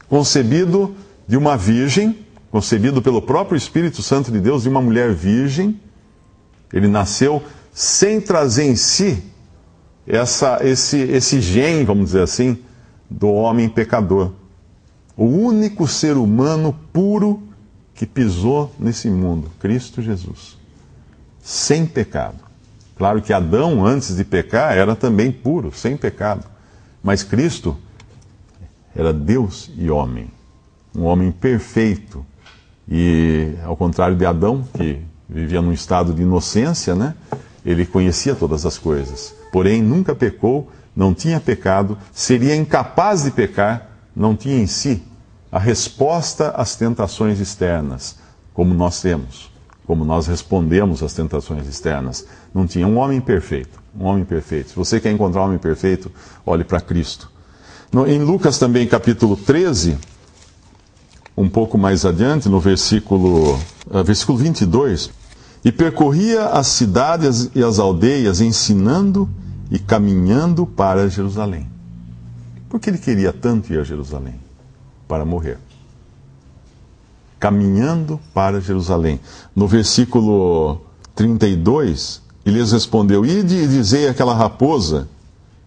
concebido 0.08 0.94
de 1.28 1.36
uma 1.36 1.54
virgem, 1.54 2.24
concebido 2.50 3.00
pelo 3.00 3.22
próprio 3.22 3.56
Espírito 3.56 4.02
Santo 4.02 4.30
de 4.30 4.40
Deus, 4.40 4.64
de 4.64 4.68
uma 4.68 4.82
mulher 4.82 5.12
virgem. 5.12 5.80
Ele 6.72 6.88
nasceu 6.88 7.42
sem 7.72 8.20
trazer 8.20 8.64
em 8.64 8.76
si 8.76 9.22
essa, 10.06 10.58
esse, 10.62 10.98
esse 10.98 11.40
gene, 11.40 11.84
vamos 11.84 12.06
dizer 12.06 12.22
assim, 12.22 12.58
do 13.08 13.28
homem 13.28 13.68
pecador. 13.68 14.32
O 15.16 15.24
único 15.24 15.86
ser 15.86 16.16
humano 16.16 16.74
puro 16.92 17.42
que 17.94 18.06
pisou 18.06 18.74
nesse 18.78 19.10
mundo, 19.10 19.50
Cristo 19.60 20.00
Jesus, 20.00 20.56
sem 21.42 21.84
pecado. 21.84 22.38
Claro 22.96 23.20
que 23.22 23.32
Adão, 23.32 23.84
antes 23.84 24.16
de 24.16 24.24
pecar, 24.24 24.76
era 24.76 24.96
também 24.96 25.30
puro, 25.30 25.72
sem 25.72 25.96
pecado. 25.96 26.46
Mas 27.02 27.22
Cristo 27.22 27.76
era 28.94 29.12
Deus 29.12 29.70
e 29.76 29.90
homem, 29.90 30.30
um 30.94 31.04
homem 31.04 31.30
perfeito. 31.30 32.24
E 32.90 33.54
ao 33.64 33.76
contrário 33.76 34.16
de 34.16 34.26
Adão, 34.26 34.64
que 34.74 35.00
vivia 35.28 35.62
num 35.62 35.72
estado 35.72 36.12
de 36.12 36.22
inocência, 36.22 36.94
né? 36.94 37.14
Ele 37.64 37.86
conhecia 37.86 38.34
todas 38.34 38.66
as 38.66 38.76
coisas, 38.78 39.34
porém 39.52 39.80
nunca 39.80 40.14
pecou, 40.14 40.70
não 40.96 41.14
tinha 41.14 41.38
pecado, 41.38 41.96
seria 42.12 42.56
incapaz 42.56 43.22
de 43.22 43.30
pecar, 43.30 43.90
não 44.16 44.34
tinha 44.34 44.58
em 44.58 44.66
si 44.66 45.02
a 45.52 45.58
resposta 45.58 46.50
às 46.50 46.76
tentações 46.76 47.38
externas, 47.38 48.16
como 48.54 48.74
nós 48.74 49.00
temos, 49.00 49.50
como 49.86 50.04
nós 50.04 50.26
respondemos 50.26 51.02
às 51.02 51.12
tentações 51.12 51.66
externas. 51.66 52.26
Não 52.54 52.66
tinha 52.66 52.86
um 52.86 52.98
homem 52.98 53.20
perfeito, 53.20 53.80
um 53.98 54.04
homem 54.04 54.24
perfeito. 54.24 54.70
Se 54.70 54.76
você 54.76 55.00
quer 55.00 55.10
encontrar 55.10 55.42
um 55.42 55.46
homem 55.46 55.58
perfeito, 55.58 56.10
olhe 56.46 56.64
para 56.64 56.80
Cristo. 56.80 57.30
No, 57.92 58.06
em 58.06 58.22
Lucas 58.22 58.58
também, 58.58 58.86
capítulo 58.86 59.36
13, 59.36 59.98
um 61.36 61.48
pouco 61.48 61.78
mais 61.78 62.04
adiante, 62.04 62.48
no 62.48 62.60
versículo, 62.60 63.58
uh, 63.90 64.04
versículo 64.04 64.38
22, 64.38 65.10
e 65.64 65.70
percorria 65.70 66.46
as 66.46 66.66
cidades 66.68 67.50
e 67.54 67.62
as 67.62 67.78
aldeias, 67.78 68.40
ensinando 68.40 69.28
e 69.70 69.78
caminhando 69.78 70.66
para 70.66 71.08
Jerusalém. 71.08 71.68
Por 72.68 72.80
que 72.80 72.90
ele 72.90 72.98
queria 72.98 73.32
tanto 73.32 73.72
ir 73.72 73.78
a 73.78 73.84
Jerusalém? 73.84 74.34
Para 75.06 75.24
morrer. 75.24 75.58
Caminhando 77.38 78.20
para 78.32 78.60
Jerusalém. 78.60 79.20
No 79.54 79.66
versículo 79.66 80.80
32, 81.14 82.22
ele 82.44 82.58
lhes 82.58 82.72
respondeu: 82.72 83.24
Ide 83.24 83.56
e 83.56 83.68
dizei 83.68 84.08
àquela 84.08 84.34
raposa, 84.34 85.08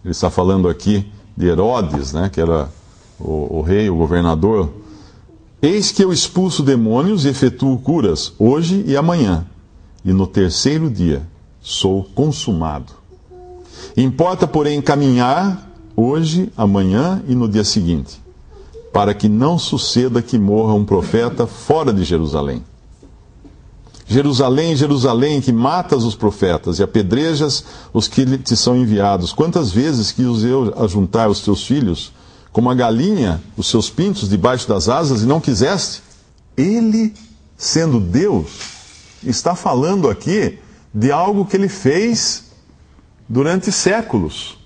ele 0.04 0.12
está 0.12 0.30
falando 0.30 0.68
aqui 0.68 1.10
de 1.36 1.46
Herodes, 1.46 2.12
né, 2.12 2.30
que 2.32 2.40
era 2.40 2.68
o, 3.18 3.58
o 3.58 3.62
rei, 3.62 3.90
o 3.90 3.96
governador, 3.96 4.70
Eis 5.64 5.90
que 5.90 6.04
eu 6.04 6.12
expulso 6.12 6.62
demônios 6.62 7.24
e 7.24 7.28
efetuo 7.28 7.78
curas, 7.78 8.34
hoje 8.38 8.84
e 8.86 8.94
amanhã 8.98 9.46
e 10.04 10.12
no 10.12 10.26
terceiro 10.26 10.90
dia 10.90 11.26
sou 11.62 12.04
consumado. 12.14 12.92
Importa, 13.96 14.46
porém, 14.46 14.82
caminhar 14.82 15.70
hoje, 15.96 16.52
amanhã 16.54 17.22
e 17.26 17.34
no 17.34 17.48
dia 17.48 17.64
seguinte, 17.64 18.20
para 18.92 19.14
que 19.14 19.26
não 19.26 19.58
suceda 19.58 20.20
que 20.20 20.38
morra 20.38 20.74
um 20.74 20.84
profeta 20.84 21.46
fora 21.46 21.94
de 21.94 22.04
Jerusalém. 22.04 22.62
Jerusalém, 24.06 24.76
Jerusalém, 24.76 25.40
que 25.40 25.50
matas 25.50 26.04
os 26.04 26.14
profetas 26.14 26.78
e 26.78 26.82
apedrejas 26.82 27.64
os 27.90 28.06
que 28.06 28.36
te 28.36 28.54
são 28.54 28.76
enviados. 28.76 29.32
Quantas 29.32 29.70
vezes 29.70 30.12
quis 30.12 30.44
eu 30.44 30.74
ajuntar 30.76 31.30
os 31.30 31.40
teus 31.40 31.66
filhos, 31.66 32.12
como 32.54 32.70
a 32.70 32.74
galinha, 32.74 33.42
os 33.56 33.68
seus 33.68 33.90
pintos 33.90 34.28
debaixo 34.28 34.68
das 34.68 34.88
asas, 34.88 35.22
e 35.22 35.26
não 35.26 35.40
quiseste? 35.40 36.00
Ele, 36.56 37.12
sendo 37.56 37.98
Deus, 37.98 38.46
está 39.24 39.56
falando 39.56 40.08
aqui 40.08 40.60
de 40.94 41.10
algo 41.10 41.44
que 41.44 41.56
ele 41.56 41.68
fez 41.68 42.44
durante 43.28 43.72
séculos. 43.72 44.56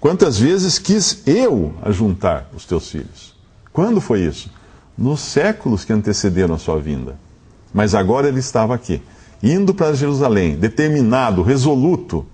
Quantas 0.00 0.38
vezes 0.38 0.78
quis 0.78 1.24
eu 1.26 1.74
ajuntar 1.82 2.48
os 2.56 2.64
teus 2.64 2.90
filhos? 2.90 3.36
Quando 3.70 4.00
foi 4.00 4.22
isso? 4.22 4.50
Nos 4.96 5.20
séculos 5.20 5.84
que 5.84 5.92
antecederam 5.92 6.54
a 6.54 6.58
sua 6.58 6.80
vinda. 6.80 7.18
Mas 7.70 7.94
agora 7.94 8.28
ele 8.28 8.40
estava 8.40 8.74
aqui, 8.74 9.02
indo 9.42 9.74
para 9.74 9.92
Jerusalém, 9.92 10.56
determinado, 10.56 11.42
resoluto, 11.42 12.24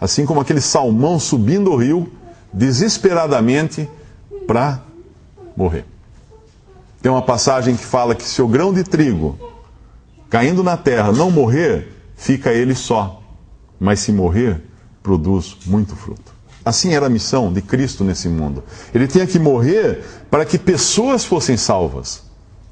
assim 0.00 0.26
como 0.26 0.40
aquele 0.40 0.60
salmão 0.60 1.16
subindo 1.20 1.70
o 1.70 1.76
rio, 1.76 2.12
desesperadamente, 2.52 3.88
para 4.48 4.82
morrer. 5.54 5.84
Tem 7.02 7.12
uma 7.12 7.20
passagem 7.20 7.76
que 7.76 7.84
fala 7.84 8.14
que 8.14 8.24
se 8.24 8.40
o 8.40 8.48
grão 8.48 8.72
de 8.72 8.82
trigo 8.82 9.38
caindo 10.30 10.64
na 10.64 10.76
terra, 10.76 11.12
não 11.12 11.30
morrer, 11.30 11.92
fica 12.16 12.50
ele 12.50 12.74
só. 12.74 13.22
Mas 13.78 14.00
se 14.00 14.10
morrer, 14.10 14.62
produz 15.02 15.56
muito 15.66 15.94
fruto. 15.94 16.32
Assim 16.64 16.94
era 16.94 17.06
a 17.06 17.10
missão 17.10 17.52
de 17.52 17.60
Cristo 17.60 18.02
nesse 18.02 18.28
mundo. 18.28 18.64
Ele 18.94 19.06
tinha 19.06 19.26
que 19.26 19.38
morrer 19.38 20.02
para 20.30 20.46
que 20.46 20.58
pessoas 20.58 21.24
fossem 21.24 21.56
salvas. 21.56 22.22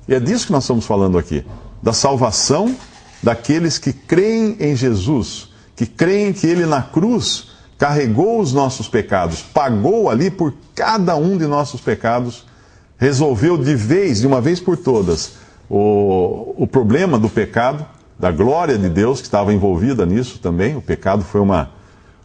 E 0.08 0.14
é 0.14 0.20
disso 0.20 0.46
que 0.46 0.52
nós 0.52 0.64
estamos 0.64 0.86
falando 0.86 1.18
aqui: 1.18 1.44
da 1.82 1.92
salvação 1.92 2.74
daqueles 3.22 3.78
que 3.78 3.92
creem 3.92 4.56
em 4.60 4.74
Jesus, 4.74 5.50
que 5.74 5.86
creem 5.86 6.32
que 6.32 6.46
Ele 6.46 6.64
na 6.64 6.82
cruz 6.82 7.55
carregou 7.78 8.40
os 8.40 8.52
nossos 8.52 8.88
pecados, 8.88 9.42
pagou 9.42 10.08
ali 10.08 10.30
por 10.30 10.54
cada 10.74 11.16
um 11.16 11.36
de 11.36 11.46
nossos 11.46 11.80
pecados, 11.80 12.46
resolveu 12.98 13.58
de 13.58 13.74
vez, 13.74 14.20
de 14.20 14.26
uma 14.26 14.40
vez 14.40 14.60
por 14.60 14.76
todas, 14.76 15.34
o, 15.68 16.54
o 16.56 16.66
problema 16.66 17.18
do 17.18 17.28
pecado, 17.28 17.84
da 18.18 18.30
glória 18.30 18.78
de 18.78 18.88
Deus 18.88 19.20
que 19.20 19.26
estava 19.26 19.52
envolvida 19.52 20.06
nisso 20.06 20.38
também. 20.38 20.76
O 20.76 20.80
pecado 20.80 21.22
foi 21.22 21.40
uma, 21.40 21.70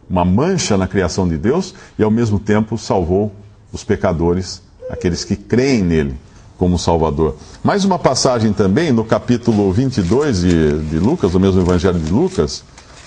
uma 0.08 0.24
mancha 0.24 0.76
na 0.76 0.86
criação 0.86 1.28
de 1.28 1.36
Deus 1.36 1.74
e, 1.98 2.02
ao 2.02 2.10
mesmo 2.10 2.38
tempo, 2.38 2.78
salvou 2.78 3.32
os 3.72 3.84
pecadores, 3.84 4.62
aqueles 4.88 5.24
que 5.24 5.36
creem 5.36 5.82
nele 5.82 6.14
como 6.56 6.78
Salvador. 6.78 7.36
Mais 7.62 7.84
uma 7.84 7.98
passagem 7.98 8.52
também, 8.52 8.92
no 8.92 9.04
capítulo 9.04 9.72
22 9.72 10.40
de, 10.40 10.78
de 10.78 10.98
Lucas, 10.98 11.32
do 11.32 11.40
mesmo 11.40 11.60
Evangelho 11.60 11.98
de 11.98 12.10
Lucas, 12.10 12.64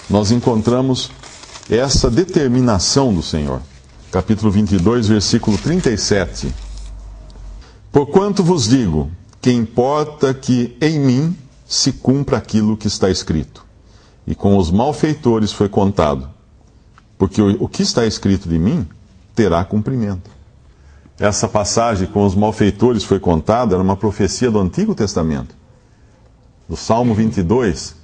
nós 0.09 0.29
encontramos 0.29 1.09
essa 1.69 2.09
determinação 2.09 3.13
do 3.13 3.23
Senhor. 3.23 3.61
Capítulo 4.11 4.51
22, 4.51 5.07
versículo 5.07 5.57
37. 5.57 6.53
Porquanto 7.91 8.43
vos 8.43 8.67
digo 8.67 9.09
que 9.41 9.51
importa 9.51 10.33
que 10.33 10.77
em 10.79 10.99
mim 10.99 11.37
se 11.67 11.91
cumpra 11.91 12.37
aquilo 12.37 12.77
que 12.77 12.87
está 12.87 13.09
escrito. 13.09 13.65
E 14.27 14.35
com 14.35 14.57
os 14.57 14.71
malfeitores 14.71 15.51
foi 15.51 15.69
contado, 15.69 16.29
porque 17.17 17.41
o, 17.41 17.67
que 17.67 17.83
está 17.83 18.05
escrito 18.05 18.49
de 18.49 18.57
mim 18.57 18.87
terá 19.35 19.63
cumprimento. 19.63 20.31
Essa 21.19 21.47
passagem 21.47 22.07
com 22.07 22.25
os 22.25 22.35
malfeitores 22.35 23.03
foi 23.03 23.19
contada 23.19 23.75
era 23.75 23.83
uma 23.83 23.95
profecia 23.95 24.49
do 24.49 24.59
Antigo 24.59 24.95
Testamento, 24.95 25.55
do 26.67 26.75
Salmo 26.75 27.13
22, 27.13 27.95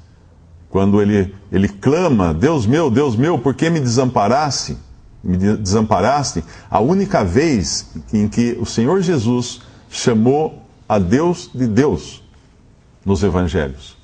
quando 0.72 1.01
ele, 1.01 1.36
ele 1.51 1.68
clama: 1.68 2.34
Deus 2.34 2.66
meu, 2.66 2.90
Deus 2.90 3.16
meu, 3.16 3.38
por 3.38 3.54
que 3.54 3.70
me 3.70 3.80
desamparaste? 3.80 4.78
Me 5.24 5.38
desamparaste? 5.38 6.44
A 6.70 6.80
única 6.80 7.24
vez 7.24 7.92
em 8.12 8.28
que 8.28 8.58
o 8.60 8.66
Senhor 8.66 9.01
Jesus 9.01 9.62
chamou 9.90 10.63
a 10.88 10.98
Deus 10.98 11.51
de 11.54 11.68
Deus 11.68 12.24
nos 13.06 13.22
evangelhos. 13.22 13.98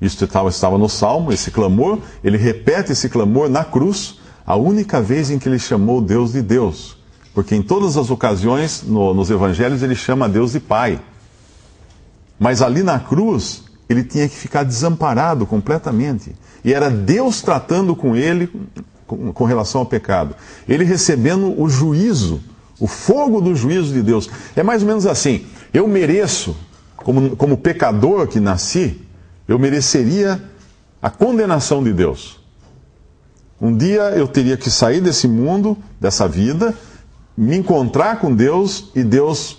Isso 0.00 0.24
estava, 0.24 0.48
estava 0.48 0.76
no 0.76 0.88
Salmo, 0.88 1.32
esse 1.32 1.52
clamor, 1.52 2.00
ele 2.24 2.36
repete 2.36 2.90
esse 2.90 3.08
clamor 3.08 3.48
na 3.48 3.64
cruz, 3.64 4.18
a 4.44 4.56
única 4.56 5.00
vez 5.00 5.30
em 5.30 5.38
que 5.38 5.48
ele 5.48 5.60
chamou 5.60 6.00
Deus 6.00 6.32
de 6.32 6.42
Deus. 6.42 6.96
Porque 7.32 7.54
em 7.54 7.62
todas 7.62 7.96
as 7.96 8.10
ocasiões, 8.10 8.82
no, 8.82 9.14
nos 9.14 9.30
evangelhos, 9.30 9.82
ele 9.82 9.94
chama 9.94 10.28
Deus 10.28 10.52
de 10.52 10.60
Pai. 10.60 11.00
Mas 12.38 12.60
ali 12.60 12.82
na 12.82 12.98
cruz, 12.98 13.62
ele 13.88 14.04
tinha 14.04 14.28
que 14.28 14.34
ficar 14.34 14.64
desamparado 14.64 15.46
completamente. 15.46 16.34
E 16.64 16.72
era 16.72 16.90
Deus 16.90 17.42
tratando 17.42 17.94
com 17.94 18.16
ele 18.16 18.50
com, 19.06 19.32
com 19.32 19.44
relação 19.44 19.80
ao 19.80 19.86
pecado. 19.86 20.34
Ele 20.68 20.84
recebendo 20.84 21.60
o 21.60 21.68
juízo, 21.68 22.40
o 22.78 22.86
fogo 22.86 23.40
do 23.40 23.54
juízo 23.54 23.92
de 23.92 24.02
Deus. 24.02 24.30
É 24.56 24.62
mais 24.62 24.82
ou 24.82 24.88
menos 24.88 25.06
assim. 25.06 25.46
Eu 25.72 25.86
mereço, 25.86 26.56
como, 26.96 27.36
como 27.36 27.56
pecador 27.56 28.26
que 28.26 28.40
nasci, 28.40 29.00
eu 29.46 29.58
mereceria 29.58 30.42
a 31.00 31.10
condenação 31.10 31.82
de 31.82 31.92
Deus. 31.92 32.40
Um 33.60 33.76
dia 33.76 34.10
eu 34.10 34.26
teria 34.26 34.56
que 34.56 34.70
sair 34.70 35.00
desse 35.00 35.28
mundo, 35.28 35.76
dessa 36.00 36.26
vida, 36.26 36.74
me 37.36 37.56
encontrar 37.56 38.18
com 38.18 38.34
Deus 38.34 38.90
e 38.94 39.02
Deus 39.02 39.58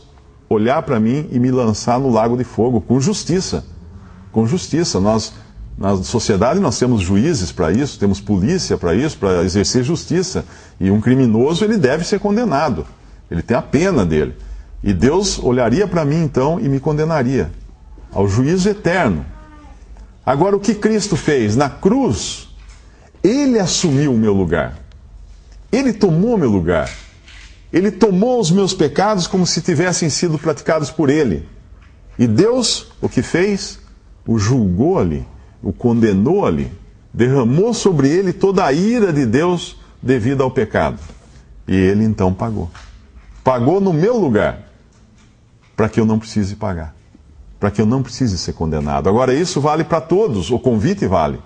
olhar 0.49 0.81
para 0.83 0.99
mim 0.99 1.27
e 1.31 1.39
me 1.39 1.51
lançar 1.51 1.99
no 1.99 2.11
lago 2.11 2.37
de 2.37 2.43
fogo 2.43 2.81
com 2.81 2.99
justiça. 2.99 3.65
Com 4.33 4.45
justiça. 4.45 4.99
Nós, 4.99 5.31
na 5.77 5.95
sociedade, 6.03 6.59
nós 6.59 6.77
temos 6.77 7.01
juízes 7.01 7.53
para 7.53 7.71
isso, 7.71 7.97
temos 7.97 8.19
polícia 8.19 8.77
para 8.77 8.93
isso, 8.93 9.17
para 9.17 9.43
exercer 9.43 9.81
justiça. 9.81 10.43
E 10.77 10.91
um 10.91 10.99
criminoso, 10.99 11.63
ele 11.63 11.77
deve 11.77 12.03
ser 12.03 12.19
condenado. 12.19 12.85
Ele 13.31 13.41
tem 13.41 13.55
a 13.55 13.61
pena 13.61 14.05
dele. 14.05 14.35
E 14.83 14.93
Deus 14.93 15.39
olharia 15.39 15.87
para 15.87 16.03
mim 16.03 16.21
então 16.21 16.59
e 16.59 16.67
me 16.67 16.81
condenaria 16.81 17.49
ao 18.11 18.27
juízo 18.27 18.67
eterno. 18.67 19.25
Agora, 20.25 20.55
o 20.55 20.59
que 20.59 20.75
Cristo 20.75 21.15
fez? 21.15 21.55
Na 21.55 21.69
cruz, 21.69 22.49
Ele 23.23 23.59
assumiu 23.59 24.13
o 24.13 24.17
meu 24.17 24.33
lugar. 24.33 24.77
Ele 25.71 25.91
tomou 25.91 26.37
meu 26.37 26.49
lugar. 26.49 26.89
Ele 27.71 27.89
tomou 27.89 28.39
os 28.39 28.51
meus 28.51 28.73
pecados 28.73 29.25
como 29.25 29.47
se 29.47 29.61
tivessem 29.61 30.09
sido 30.09 30.37
praticados 30.37 30.91
por 30.91 31.09
Ele. 31.09 31.47
E 32.19 32.27
Deus, 32.27 32.91
o 33.01 33.09
que 33.09 33.21
fez? 33.21 33.79
O 34.25 34.37
julgou 34.37 34.99
ali, 34.99 35.25
o 35.61 35.73
condenou 35.73 36.45
ali, 36.45 36.71
derramou 37.13 37.73
sobre 37.73 38.09
ele 38.09 38.33
toda 38.33 38.65
a 38.65 38.71
ira 38.71 39.11
de 39.11 39.25
Deus 39.25 39.77
devido 40.01 40.41
ao 40.41 40.51
pecado. 40.51 40.99
E 41.67 41.75
ele 41.75 42.03
então 42.03 42.33
pagou. 42.33 42.69
Pagou 43.43 43.81
no 43.81 43.93
meu 43.93 44.17
lugar, 44.17 44.69
para 45.75 45.89
que 45.89 45.99
eu 45.99 46.05
não 46.05 46.19
precise 46.19 46.55
pagar 46.55 46.95
para 47.63 47.71
que 47.71 47.79
eu 47.79 47.85
não 47.85 48.03
precise 48.03 48.37
ser 48.37 48.51
condenado. 48.51 49.07
Agora, 49.07 49.33
isso 49.33 49.61
vale 49.61 49.85
para 49.85 50.01
todos, 50.01 50.51
o 50.51 50.59
convite 50.59 51.07
vale. 51.07 51.39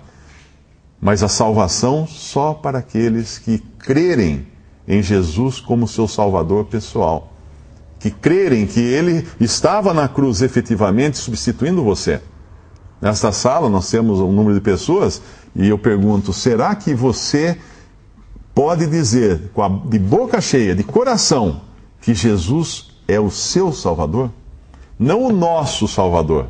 Mas 1.00 1.22
a 1.22 1.28
salvação 1.28 2.08
só 2.08 2.52
para 2.52 2.80
aqueles 2.80 3.38
que 3.38 3.60
crerem 3.78 4.44
em 4.88 5.00
Jesus 5.00 5.60
como 5.60 5.86
seu 5.86 6.08
Salvador 6.08 6.64
pessoal. 6.64 7.32
Que 8.00 8.10
crerem 8.10 8.66
que 8.66 8.80
Ele 8.80 9.28
estava 9.38 9.94
na 9.94 10.08
cruz 10.08 10.42
efetivamente 10.42 11.16
substituindo 11.18 11.84
você. 11.84 12.20
Nesta 13.00 13.32
sala 13.32 13.68
nós 13.68 13.90
temos 13.90 14.20
um 14.20 14.32
número 14.32 14.54
de 14.54 14.60
pessoas 14.60 15.22
e 15.54 15.68
eu 15.68 15.78
pergunto: 15.78 16.32
será 16.32 16.74
que 16.74 16.94
você 16.94 17.58
pode 18.54 18.86
dizer 18.86 19.50
de 19.84 19.98
boca 19.98 20.40
cheia, 20.40 20.74
de 20.74 20.82
coração, 20.82 21.60
que 22.00 22.14
Jesus 22.14 22.90
é 23.06 23.20
o 23.20 23.30
seu 23.30 23.72
Salvador? 23.72 24.30
não 24.98 25.24
o 25.24 25.32
nosso 25.32 25.86
Salvador. 25.86 26.46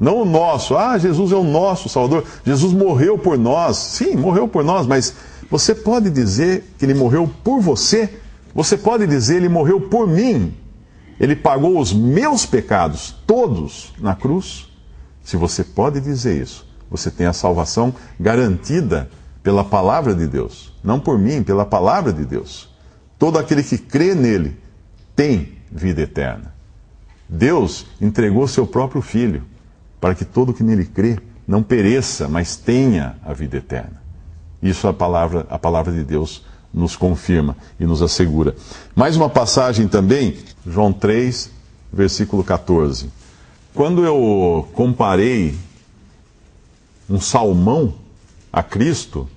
Não 0.00 0.22
o 0.22 0.24
nosso, 0.24 0.76
ah, 0.76 0.98
Jesus 0.98 1.30
é 1.30 1.36
o 1.36 1.44
nosso 1.44 1.88
Salvador, 1.88 2.24
Jesus 2.44 2.72
morreu 2.72 3.16
por 3.16 3.38
nós. 3.38 3.76
Sim, 3.76 4.16
morreu 4.16 4.48
por 4.48 4.64
nós, 4.64 4.86
mas 4.86 5.14
você 5.48 5.72
pode 5.74 6.10
dizer 6.10 6.74
que 6.76 6.84
ele 6.84 6.94
morreu 6.94 7.30
por 7.44 7.60
você? 7.60 8.12
Você 8.54 8.76
pode 8.76 9.06
dizer 9.06 9.36
ele 9.36 9.48
morreu 9.48 9.80
por 9.80 10.08
mim? 10.08 10.52
Ele 11.20 11.36
pagou 11.36 11.78
os 11.78 11.92
meus 11.92 12.44
pecados, 12.44 13.14
todos, 13.24 13.92
na 14.00 14.16
cruz? 14.16 14.68
Se 15.24 15.36
você 15.36 15.64
pode 15.64 16.00
dizer 16.00 16.40
isso, 16.40 16.66
você 16.90 17.10
tem 17.10 17.26
a 17.26 17.32
salvação 17.32 17.94
garantida 18.20 19.08
pela 19.42 19.64
palavra 19.64 20.14
de 20.14 20.26
Deus. 20.26 20.72
Não 20.84 21.00
por 21.00 21.18
mim, 21.18 21.42
pela 21.42 21.64
palavra 21.64 22.12
de 22.12 22.24
Deus. 22.24 22.68
Todo 23.18 23.38
aquele 23.38 23.62
que 23.62 23.78
crê 23.78 24.14
nele 24.14 24.56
tem 25.16 25.54
vida 25.72 26.02
eterna. 26.02 26.54
Deus 27.28 27.86
entregou 28.00 28.46
seu 28.46 28.66
próprio 28.66 29.00
Filho 29.00 29.42
para 30.00 30.14
que 30.14 30.24
todo 30.24 30.52
que 30.52 30.62
nele 30.62 30.84
crê 30.84 31.18
não 31.48 31.62
pereça, 31.62 32.28
mas 32.28 32.56
tenha 32.56 33.16
a 33.24 33.32
vida 33.32 33.56
eterna. 33.56 34.02
Isso 34.62 34.86
a 34.86 34.92
palavra, 34.92 35.46
a 35.48 35.58
palavra 35.58 35.92
de 35.92 36.04
Deus 36.04 36.44
nos 36.72 36.96
confirma 36.96 37.56
e 37.78 37.84
nos 37.84 38.02
assegura. 38.02 38.54
Mais 38.94 39.16
uma 39.16 39.28
passagem 39.28 39.86
também, 39.88 40.36
João 40.66 40.92
3, 40.92 41.50
versículo 41.92 42.42
14. 42.42 43.10
Quando 43.74 44.04
eu 44.04 44.68
comparei 44.72 45.56
um 47.10 47.20
salmão 47.20 47.94
a 48.52 48.62
Cristo, 48.62 49.28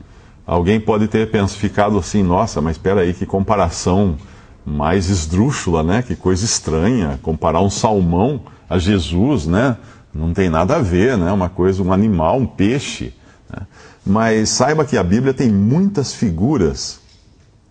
alguém 0.46 0.80
pode 0.80 1.08
ter 1.08 1.28
ficado 1.48 1.98
assim, 1.98 2.22
nossa, 2.22 2.62
mas 2.62 2.76
espera 2.76 3.02
aí, 3.02 3.16
que 3.16 3.26
comparação 3.26 4.16
mais 4.64 5.10
esdrúxula, 5.10 5.82
né? 5.82 6.04
Que 6.04 6.16
coisa 6.16 6.46
estranha, 6.46 7.20
comparar 7.24 7.62
um 7.62 7.70
salmão 7.70 8.42
a 8.70 8.78
Jesus, 8.78 9.48
né? 9.48 9.76
Não 10.14 10.32
tem 10.34 10.52
nada 10.52 10.76
a 10.76 10.82
ver, 10.82 11.18
né? 11.18 11.32
Uma 11.32 11.50
coisa, 11.50 11.82
um 11.82 11.92
animal, 11.92 12.38
um 12.38 12.46
peixe. 12.46 13.16
Né? 13.50 13.66
Mas 14.06 14.50
saiba 14.50 14.86
que 14.86 14.98
a 14.98 15.04
Bíblia 15.04 15.34
tem 15.34 15.50
muitas 15.50 16.14
figuras 16.14 17.00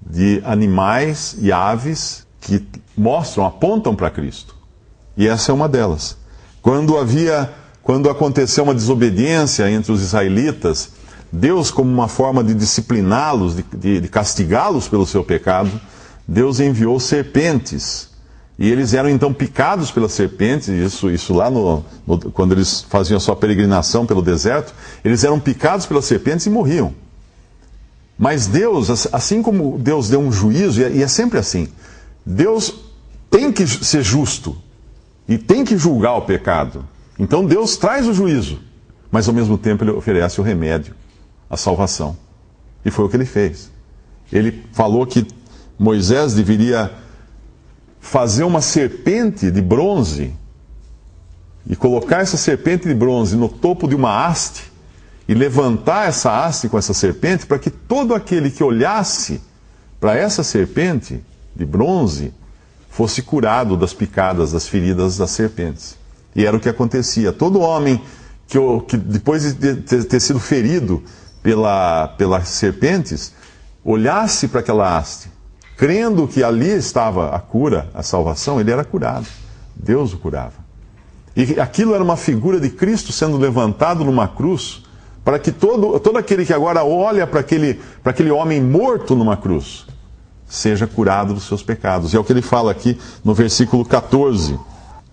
de 0.05 0.43
animais 0.45 1.37
e 1.39 1.53
aves 1.53 2.27
que 2.41 2.67
mostram, 2.97 3.47
apontam 3.47 3.95
para 3.95 4.11
Cristo. 4.11 4.57
E 5.17 5.29
essa 5.29 5.53
é 5.53 5.55
uma 5.55 5.69
delas. 5.69 6.26
Quando 6.67 6.99
havia, 6.99 7.49
quando 7.81 8.11
aconteceu 8.11 8.65
uma 8.65 8.75
desobediência 8.75 9.71
entre 9.71 9.93
os 9.93 10.03
israelitas, 10.03 10.89
Deus, 11.31 11.71
como 11.71 11.89
uma 11.89 12.09
forma 12.09 12.43
de 12.43 12.55
discipliná-los, 12.55 13.55
de, 13.55 13.65
de, 13.73 14.01
de 14.01 14.09
castigá-los 14.09 14.89
pelo 14.89 15.07
seu 15.07 15.23
pecado, 15.23 15.71
Deus 16.27 16.59
enviou 16.59 16.99
serpentes. 16.99 18.09
E 18.59 18.69
eles 18.69 18.95
eram 18.95 19.09
então 19.09 19.33
picados 19.33 19.93
pelas 19.93 20.11
serpentes, 20.11 20.67
isso, 20.67 21.09
isso 21.09 21.33
lá 21.33 21.49
no, 21.49 21.85
no, 22.05 22.19
quando 22.33 22.51
eles 22.51 22.85
faziam 22.91 23.19
a 23.19 23.21
sua 23.21 23.37
peregrinação 23.37 24.05
pelo 24.05 24.21
deserto, 24.21 24.75
eles 25.05 25.23
eram 25.23 25.39
picados 25.39 25.87
pelas 25.87 26.05
serpentes 26.05 26.47
e 26.47 26.51
morriam. 26.51 26.93
Mas 28.19 28.49
Deus, 28.49 29.07
assim 29.15 29.41
como 29.41 29.79
Deus 29.79 30.09
deu 30.09 30.19
um 30.19 30.33
juízo, 30.33 30.81
e 30.81 31.01
é 31.01 31.07
sempre 31.07 31.39
assim, 31.39 31.69
Deus 32.27 32.75
tem 33.31 33.53
que 33.53 33.65
ser 33.69 34.03
justo 34.03 34.66
e 35.29 35.37
tem 35.39 35.65
que 35.65 35.77
julgar 35.77 36.17
o 36.17 36.23
pecado. 36.23 36.85
Então 37.19 37.45
Deus 37.45 37.77
traz 37.77 38.07
o 38.07 38.15
juízo, 38.15 38.61
mas 39.11 39.29
ao 39.29 39.35
mesmo 39.35 39.57
tempo 39.57 39.85
ele 39.85 39.91
oferece 39.91 40.41
o 40.41 40.45
remédio, 40.45 40.95
a 41.49 41.57
salvação. 41.57 42.17
E 42.85 42.91
foi 42.91 43.05
o 43.05 43.09
que 43.09 43.17
ele 43.17 43.25
fez. 43.25 43.71
Ele 44.33 44.65
falou 44.73 45.07
que 45.07 45.27
Moisés 45.79 46.35
deveria 46.35 46.93
fazer 48.01 48.45
uma 48.45 48.61
serpente 48.61 49.51
de 49.51 49.61
bronze 49.61 50.33
e 51.69 51.75
colocar 51.75 52.21
essa 52.21 52.37
serpente 52.37 52.87
de 52.87 52.95
bronze 52.95 53.37
no 53.37 53.49
topo 53.49 53.89
de 53.89 53.95
uma 53.95 54.27
haste 54.27 54.71
e 55.29 55.35
levantar 55.35 56.09
essa 56.09 56.45
haste 56.45 56.69
com 56.69 56.79
essa 56.79 56.95
serpente 56.95 57.47
para 57.47 57.59
que 57.59 57.71
todo 57.71 58.15
aquele 58.15 58.51
que 58.51 58.63
olhasse 58.63 59.41
para 59.99 60.17
essa 60.17 60.45
serpente 60.45 61.21
de 61.55 61.65
bronze 61.65 62.33
fosse 62.97 63.23
curado 63.23 63.77
das 63.77 63.93
picadas, 63.93 64.53
das 64.53 64.67
feridas 64.67 65.17
das 65.17 65.31
serpentes. 65.31 65.97
E 66.35 66.47
era 66.47 66.57
o 66.57 66.61
que 66.61 66.69
acontecia. 66.69 67.33
Todo 67.33 67.61
homem 67.61 68.01
que, 68.49 68.59
que 68.89 68.97
depois 68.97 69.55
de 69.55 69.77
ter 69.77 70.21
sido 70.21 70.41
ferido 70.41 71.03
pela, 71.43 72.09
pelas 72.17 72.49
serpentes, 72.49 73.33
olhasse 73.85 74.49
para 74.49 74.61
aquela 74.61 74.97
haste 74.97 75.37
crendo 75.77 76.27
que 76.27 76.43
ali 76.43 76.71
estava 76.71 77.37
a 77.37 77.39
cura, 77.39 77.91
a 77.93 78.03
salvação, 78.03 78.59
ele 78.59 78.71
era 78.71 78.83
curado. 78.83 79.27
Deus 79.75 80.15
o 80.15 80.19
curava. 80.19 80.65
E 81.37 81.61
aquilo 81.61 81.95
era 81.95 82.03
uma 82.03 82.17
figura 82.17 82.59
de 82.59 82.71
Cristo 82.71 83.13
sendo 83.13 83.37
levantado 83.37 84.03
numa 84.03 84.27
cruz, 84.27 84.83
para 85.23 85.39
que 85.39 85.53
todo, 85.53 86.01
todo 86.01 86.17
aquele 86.17 86.47
que 86.47 86.53
agora 86.53 86.83
olha 86.83 87.27
para 87.27 87.41
aquele, 87.41 87.75
para 88.03 88.13
aquele 88.13 88.31
homem 88.31 88.63
morto 88.63 89.15
numa 89.15 89.37
cruz, 89.37 89.87
seja 90.49 90.87
curado 90.87 91.35
dos 91.35 91.45
seus 91.45 91.63
pecados. 91.63 92.13
E 92.13 92.17
é 92.17 92.21
o 92.21 92.25
que 92.25 92.33
ele 92.33 92.43
fala 92.43 92.71
aqui 92.71 92.99
no 93.25 93.35
versículo 93.35 93.85
14, 93.85 94.59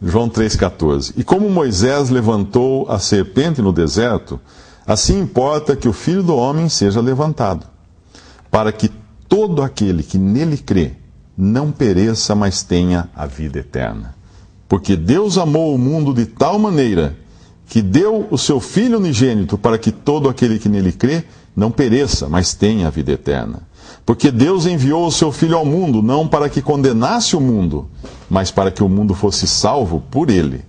João 0.01 0.29
3,14. 0.29 1.13
E 1.17 1.23
como 1.23 1.49
Moisés 1.49 2.09
levantou 2.09 2.89
a 2.89 2.99
serpente 2.99 3.61
no 3.61 3.73
deserto, 3.73 4.39
assim 4.85 5.19
importa 5.19 5.75
que 5.75 5.87
o 5.87 5.93
filho 5.93 6.23
do 6.23 6.35
homem 6.35 6.69
seja 6.69 7.01
levantado, 7.01 7.65
para 8.51 8.71
que 8.71 8.91
todo 9.27 9.61
aquele 9.61 10.03
que 10.03 10.17
nele 10.17 10.57
crê 10.57 10.93
não 11.37 11.71
pereça, 11.71 12.35
mas 12.35 12.63
tenha 12.63 13.09
a 13.15 13.25
vida 13.25 13.59
eterna. 13.59 14.15
Porque 14.67 14.95
Deus 14.95 15.37
amou 15.37 15.73
o 15.73 15.77
mundo 15.77 16.13
de 16.13 16.25
tal 16.25 16.59
maneira 16.59 17.17
que 17.67 17.81
deu 17.81 18.27
o 18.29 18.37
seu 18.37 18.59
Filho 18.59 18.99
unigênito 18.99 19.57
para 19.57 19.77
que 19.77 19.91
todo 19.91 20.29
aquele 20.29 20.59
que 20.59 20.69
nele 20.69 20.91
crê 20.91 21.23
não 21.55 21.71
pereça, 21.71 22.27
mas 22.29 22.53
tenha 22.53 22.87
a 22.87 22.89
vida 22.89 23.11
eterna. 23.11 23.61
Porque 24.05 24.31
Deus 24.31 24.65
enviou 24.65 25.07
o 25.07 25.11
seu 25.11 25.31
Filho 25.31 25.57
ao 25.57 25.65
mundo 25.65 26.01
não 26.01 26.27
para 26.27 26.49
que 26.49 26.61
condenasse 26.61 27.35
o 27.35 27.41
mundo, 27.41 27.87
mas 28.29 28.51
para 28.51 28.71
que 28.71 28.83
o 28.83 28.89
mundo 28.89 29.13
fosse 29.13 29.47
salvo 29.47 30.03
por 30.11 30.29
ele. 30.29 30.65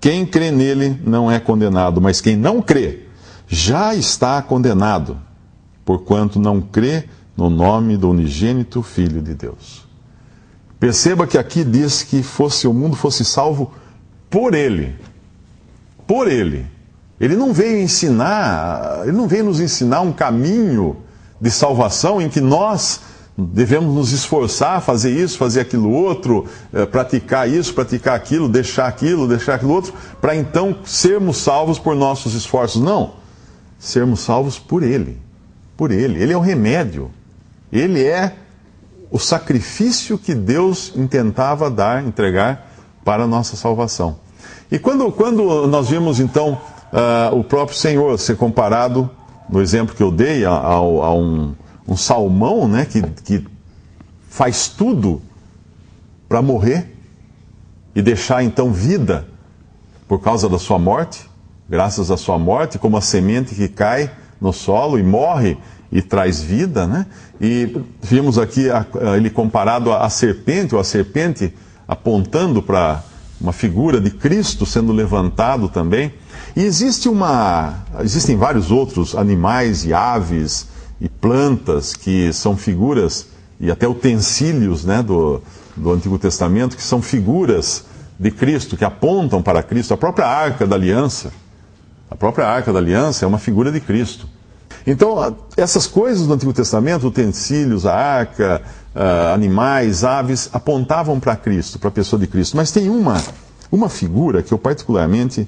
Quem 0.00 0.26
crê 0.26 0.50
nele 0.50 1.00
não 1.04 1.30
é 1.30 1.38
condenado, 1.38 2.00
mas 2.00 2.20
quem 2.20 2.36
não 2.36 2.60
crê 2.60 3.04
já 3.48 3.94
está 3.94 4.42
condenado, 4.42 5.16
porquanto 5.84 6.40
não 6.40 6.60
crê 6.60 7.04
no 7.36 7.48
nome 7.48 7.96
do 7.96 8.10
unigênito 8.10 8.82
Filho 8.82 9.22
de 9.22 9.34
Deus. 9.34 9.86
Perceba 10.80 11.26
que 11.26 11.38
aqui 11.38 11.64
diz 11.64 12.02
que 12.02 12.22
fosse 12.22 12.66
o 12.66 12.74
mundo 12.74 12.96
fosse 12.96 13.24
salvo 13.24 13.72
por 14.28 14.54
ele. 14.54 14.94
Por 16.06 16.28
ele. 16.28 16.66
Ele 17.18 17.34
não 17.34 17.52
veio 17.52 17.80
ensinar, 17.80 19.00
ele 19.02 19.16
não 19.16 19.26
veio 19.26 19.44
nos 19.44 19.60
ensinar 19.60 20.00
um 20.02 20.12
caminho 20.12 20.98
de 21.40 21.50
salvação 21.50 22.20
em 22.20 22.28
que 22.28 22.40
nós 22.40 23.00
devemos 23.36 23.94
nos 23.94 24.12
esforçar, 24.12 24.80
fazer 24.80 25.10
isso, 25.10 25.36
fazer 25.36 25.60
aquilo 25.60 25.90
outro, 25.90 26.46
eh, 26.72 26.86
praticar 26.86 27.48
isso, 27.48 27.74
praticar 27.74 28.14
aquilo, 28.14 28.48
deixar 28.48 28.86
aquilo, 28.86 29.28
deixar 29.28 29.54
aquilo 29.54 29.72
outro, 29.72 29.92
para 30.20 30.34
então 30.34 30.76
sermos 30.84 31.36
salvos 31.36 31.78
por 31.78 31.94
nossos 31.94 32.34
esforços. 32.34 32.80
Não. 32.80 33.14
Sermos 33.78 34.20
salvos 34.20 34.58
por 34.58 34.82
Ele. 34.82 35.20
Por 35.76 35.90
Ele. 35.90 36.22
Ele 36.22 36.32
é 36.32 36.36
o 36.36 36.40
remédio. 36.40 37.10
Ele 37.70 38.02
é 38.02 38.34
o 39.10 39.18
sacrifício 39.18 40.16
que 40.16 40.34
Deus 40.34 40.92
intentava 40.96 41.70
dar, 41.70 42.02
entregar 42.04 42.70
para 43.04 43.24
a 43.24 43.26
nossa 43.26 43.54
salvação. 43.54 44.18
E 44.70 44.78
quando, 44.78 45.12
quando 45.12 45.66
nós 45.66 45.88
vimos 45.88 46.18
então 46.18 46.58
uh, 46.92 47.38
o 47.38 47.44
próprio 47.44 47.76
Senhor 47.76 48.18
ser 48.18 48.36
comparado, 48.36 49.08
no 49.48 49.60
exemplo 49.60 49.94
que 49.94 50.02
eu 50.02 50.10
dei, 50.10 50.44
a, 50.44 50.50
a, 50.50 50.74
a 50.74 51.14
um, 51.14 51.54
um, 51.86 51.96
salmão 51.96 52.66
né, 52.66 52.84
que, 52.84 53.02
que 53.02 53.46
faz 54.28 54.68
tudo 54.68 55.22
para 56.28 56.42
morrer 56.42 56.94
e 57.94 58.02
deixar 58.02 58.42
então 58.42 58.72
vida 58.72 59.26
por 60.08 60.20
causa 60.20 60.48
da 60.48 60.58
sua 60.58 60.78
morte, 60.78 61.28
graças 61.68 62.10
à 62.10 62.16
sua 62.16 62.38
morte, 62.38 62.78
como 62.78 62.96
a 62.96 63.00
semente 63.00 63.54
que 63.54 63.68
cai 63.68 64.10
no 64.40 64.52
solo 64.52 64.98
e 64.98 65.02
morre 65.02 65.56
e 65.90 66.02
traz 66.02 66.42
vida, 66.42 66.86
né? 66.86 67.06
E 67.40 67.80
vimos 68.02 68.38
aqui 68.38 68.70
a, 68.70 68.84
ele 69.16 69.30
comparado 69.30 69.92
à 69.92 70.08
serpente, 70.10 70.74
ou 70.74 70.80
a 70.80 70.84
serpente 70.84 71.54
apontando 71.86 72.62
para 72.62 73.02
uma 73.40 73.52
figura 73.52 74.00
de 74.00 74.10
Cristo 74.10 74.66
sendo 74.66 74.92
levantado 74.92 75.68
também. 75.68 76.12
E 76.56 76.64
existe 76.64 77.06
uma, 77.06 77.84
existem 78.00 78.34
vários 78.34 78.70
outros 78.70 79.14
animais 79.14 79.84
e 79.84 79.92
aves 79.92 80.66
e 80.98 81.06
plantas 81.06 81.92
que 81.94 82.32
são 82.32 82.56
figuras 82.56 83.26
e 83.60 83.70
até 83.70 83.86
utensílios 83.86 84.82
né, 84.82 85.02
do, 85.02 85.42
do 85.76 85.92
Antigo 85.92 86.18
Testamento 86.18 86.74
que 86.74 86.82
são 86.82 87.02
figuras 87.02 87.84
de 88.18 88.30
Cristo, 88.30 88.74
que 88.74 88.86
apontam 88.86 89.42
para 89.42 89.62
Cristo. 89.62 89.92
A 89.92 89.98
própria 89.98 90.26
Arca 90.26 90.66
da 90.66 90.76
Aliança, 90.76 91.30
a 92.10 92.16
própria 92.16 92.46
Arca 92.46 92.72
da 92.72 92.78
Aliança 92.78 93.26
é 93.26 93.28
uma 93.28 93.38
figura 93.38 93.70
de 93.70 93.78
Cristo. 93.78 94.26
Então, 94.86 95.36
essas 95.58 95.86
coisas 95.86 96.26
do 96.26 96.32
Antigo 96.32 96.54
Testamento, 96.54 97.06
utensílios, 97.06 97.84
a 97.84 97.94
arca, 97.94 98.62
animais, 99.34 100.04
aves, 100.04 100.48
apontavam 100.54 101.20
para 101.20 101.36
Cristo, 101.36 101.78
para 101.78 101.88
a 101.88 101.92
pessoa 101.92 102.18
de 102.18 102.26
Cristo. 102.26 102.56
Mas 102.56 102.70
tem 102.70 102.88
uma, 102.88 103.22
uma 103.70 103.90
figura 103.90 104.42
que 104.42 104.54
eu 104.54 104.58
particularmente 104.58 105.46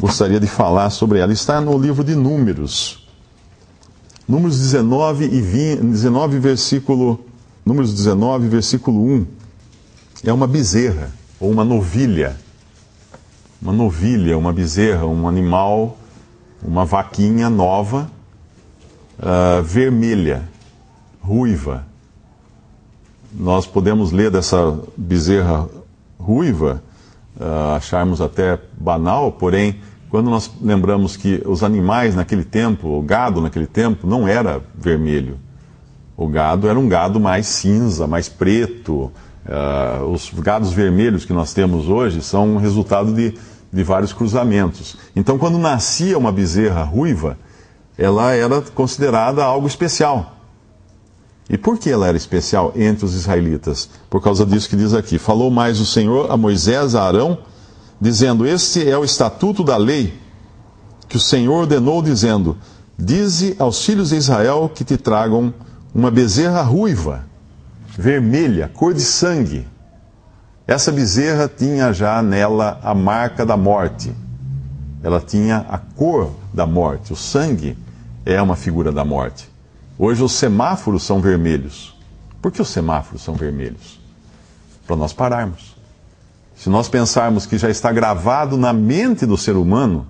gostaria 0.00 0.38
de 0.38 0.46
falar 0.46 0.90
sobre 0.90 1.18
ela. 1.18 1.32
Está 1.32 1.60
no 1.60 1.76
livro 1.78 2.04
de 2.04 2.14
Números. 2.14 3.06
Números 4.28 4.58
19 4.58 5.24
e 5.24 5.40
20, 5.40 5.80
19 5.80 6.38
versículo, 6.38 7.24
Números 7.64 7.94
19, 7.94 8.48
versículo 8.48 9.02
1. 9.02 9.26
É 10.24 10.32
uma 10.32 10.46
bezerra 10.46 11.10
ou 11.40 11.50
uma 11.50 11.64
novilha. 11.64 12.36
Uma 13.60 13.72
novilha, 13.72 14.38
uma 14.38 14.52
bezerra, 14.52 15.06
um 15.06 15.26
animal, 15.26 15.98
uma 16.62 16.84
vaquinha 16.84 17.50
nova 17.50 18.10
uh, 19.18 19.62
vermelha, 19.62 20.48
ruiva. 21.20 21.84
Nós 23.32 23.66
podemos 23.66 24.12
ler 24.12 24.30
dessa 24.30 24.78
bezerra 24.96 25.68
ruiva, 26.18 26.82
uh, 27.36 27.76
acharmos 27.76 28.20
até 28.20 28.58
banal, 28.78 29.32
porém, 29.32 29.80
quando 30.10 30.30
nós 30.30 30.50
lembramos 30.60 31.16
que 31.16 31.42
os 31.44 31.62
animais 31.62 32.14
naquele 32.14 32.44
tempo, 32.44 32.88
o 32.88 33.02
gado 33.02 33.40
naquele 33.40 33.66
tempo, 33.66 34.06
não 34.06 34.26
era 34.26 34.62
vermelho. 34.74 35.38
O 36.16 36.26
gado 36.26 36.68
era 36.68 36.78
um 36.78 36.88
gado 36.88 37.20
mais 37.20 37.46
cinza, 37.46 38.06
mais 38.06 38.28
preto. 38.28 39.12
Uh, 39.46 40.04
os 40.12 40.30
gados 40.34 40.72
vermelhos 40.72 41.24
que 41.24 41.32
nós 41.32 41.52
temos 41.52 41.88
hoje 41.88 42.22
são 42.22 42.56
resultado 42.56 43.14
de, 43.14 43.34
de 43.72 43.82
vários 43.82 44.12
cruzamentos. 44.12 44.96
Então, 45.14 45.38
quando 45.38 45.58
nascia 45.58 46.18
uma 46.18 46.32
bezerra 46.32 46.82
ruiva, 46.82 47.38
ela 47.96 48.32
era 48.32 48.60
considerada 48.62 49.44
algo 49.44 49.66
especial. 49.66 50.36
E 51.50 51.56
por 51.56 51.78
que 51.78 51.90
ela 51.90 52.06
era 52.06 52.16
especial 52.16 52.72
entre 52.76 53.04
os 53.04 53.14
israelitas? 53.14 53.88
Por 54.10 54.22
causa 54.22 54.44
disso 54.44 54.68
que 54.68 54.76
diz 54.76 54.92
aqui: 54.92 55.18
Falou 55.18 55.50
mais 55.50 55.80
o 55.80 55.86
Senhor 55.86 56.30
a 56.30 56.36
Moisés, 56.36 56.94
a 56.94 57.04
Arão, 57.04 57.38
dizendo: 58.00 58.46
Este 58.46 58.88
é 58.88 58.96
o 58.96 59.04
estatuto 59.04 59.64
da 59.64 59.76
lei 59.76 60.18
que 61.08 61.16
o 61.16 61.20
Senhor 61.20 61.60
ordenou, 61.60 62.02
dizendo: 62.02 62.56
Dize 62.98 63.56
aos 63.58 63.84
filhos 63.84 64.10
de 64.10 64.16
Israel 64.16 64.70
que 64.72 64.84
te 64.84 64.96
tragam 64.96 65.52
uma 65.94 66.10
bezerra 66.10 66.62
ruiva, 66.62 67.24
vermelha, 67.96 68.70
cor 68.72 68.92
de 68.92 69.02
sangue. 69.02 69.66
Essa 70.66 70.92
bezerra 70.92 71.48
tinha 71.48 71.92
já 71.92 72.22
nela 72.22 72.78
a 72.82 72.94
marca 72.94 73.46
da 73.46 73.56
morte. 73.56 74.12
Ela 75.02 75.20
tinha 75.20 75.64
a 75.68 75.78
cor 75.78 76.32
da 76.52 76.66
morte, 76.66 77.12
o 77.12 77.16
sangue 77.16 77.78
é 78.26 78.42
uma 78.42 78.56
figura 78.56 78.92
da 78.92 79.04
morte. 79.04 79.48
Hoje 79.98 80.22
os 80.22 80.32
semáforos 80.32 81.02
são 81.04 81.20
vermelhos. 81.20 81.96
Por 82.42 82.52
que 82.52 82.60
os 82.60 82.68
semáforos 82.68 83.22
são 83.22 83.34
vermelhos? 83.34 83.98
Para 84.86 84.96
nós 84.96 85.12
pararmos. 85.12 85.77
Se 86.58 86.68
nós 86.68 86.88
pensarmos 86.88 87.46
que 87.46 87.56
já 87.56 87.70
está 87.70 87.92
gravado 87.92 88.56
na 88.56 88.72
mente 88.72 89.24
do 89.24 89.36
ser 89.36 89.54
humano 89.56 90.08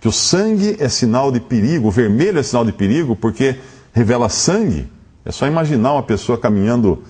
que 0.00 0.08
o 0.08 0.12
sangue 0.12 0.76
é 0.80 0.88
sinal 0.88 1.30
de 1.30 1.38
perigo, 1.38 1.88
o 1.88 1.90
vermelho 1.90 2.38
é 2.38 2.42
sinal 2.42 2.64
de 2.64 2.72
perigo 2.72 3.14
porque 3.14 3.56
revela 3.92 4.30
sangue, 4.30 4.90
é 5.22 5.30
só 5.30 5.46
imaginar 5.46 5.92
uma 5.92 6.02
pessoa 6.02 6.38
caminhando 6.38 7.02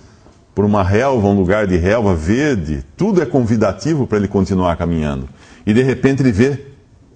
por 0.53 0.65
uma 0.65 0.83
relva, 0.83 1.29
um 1.29 1.37
lugar 1.37 1.69
de 1.69 1.77
relva 1.77 2.13
verde, 2.13 2.85
tudo 2.97 3.23
é 3.23 3.27
convidativo 3.27 4.05
para 4.05 4.19
ele 4.19 4.27
continuar 4.27 4.77
caminhando. 4.77 5.29
E 5.65 5.73
de 5.73 5.85
repente 5.85 6.21
ele 6.21 6.33
vê 6.33 6.67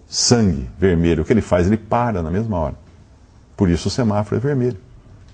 sangue 0.06 0.70
vermelho. 0.78 1.22
O 1.22 1.24
que 1.24 1.32
ele 1.32 1.40
faz? 1.40 1.66
Ele 1.66 1.76
para 1.76 2.22
na 2.22 2.30
mesma 2.30 2.56
hora. 2.58 2.76
Por 3.56 3.68
isso 3.68 3.88
o 3.88 3.90
semáforo 3.90 4.36
é 4.36 4.38
vermelho. 4.40 4.78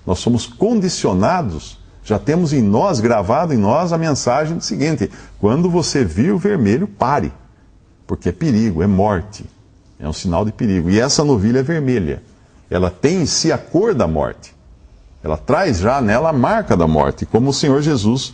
Nós 0.03 0.17
somos 0.17 0.47
condicionados, 0.47 1.77
já 2.03 2.17
temos 2.17 2.51
em 2.51 2.61
nós, 2.61 2.99
gravado 2.99 3.53
em 3.53 3.57
nós, 3.57 3.93
a 3.93 3.97
mensagem 3.97 4.59
seguinte: 4.59 5.09
quando 5.39 5.69
você 5.69 6.03
vir 6.03 6.33
o 6.33 6.37
vermelho, 6.37 6.87
pare. 6.87 7.31
Porque 8.07 8.29
é 8.29 8.31
perigo, 8.31 8.81
é 8.81 8.87
morte. 8.87 9.45
É 9.99 10.07
um 10.07 10.13
sinal 10.13 10.43
de 10.43 10.51
perigo. 10.51 10.89
E 10.89 10.99
essa 10.99 11.23
novilha 11.23 11.59
é 11.59 11.63
vermelha. 11.63 12.23
Ela 12.69 12.89
tem 12.89 13.21
em 13.21 13.25
si 13.25 13.51
a 13.51 13.57
cor 13.57 13.93
da 13.93 14.07
morte. 14.07 14.55
Ela 15.23 15.37
traz 15.37 15.77
já 15.77 16.01
nela 16.01 16.29
a 16.29 16.33
marca 16.33 16.75
da 16.75 16.87
morte, 16.87 17.25
como 17.25 17.51
o 17.51 17.53
Senhor 17.53 17.81
Jesus, 17.81 18.33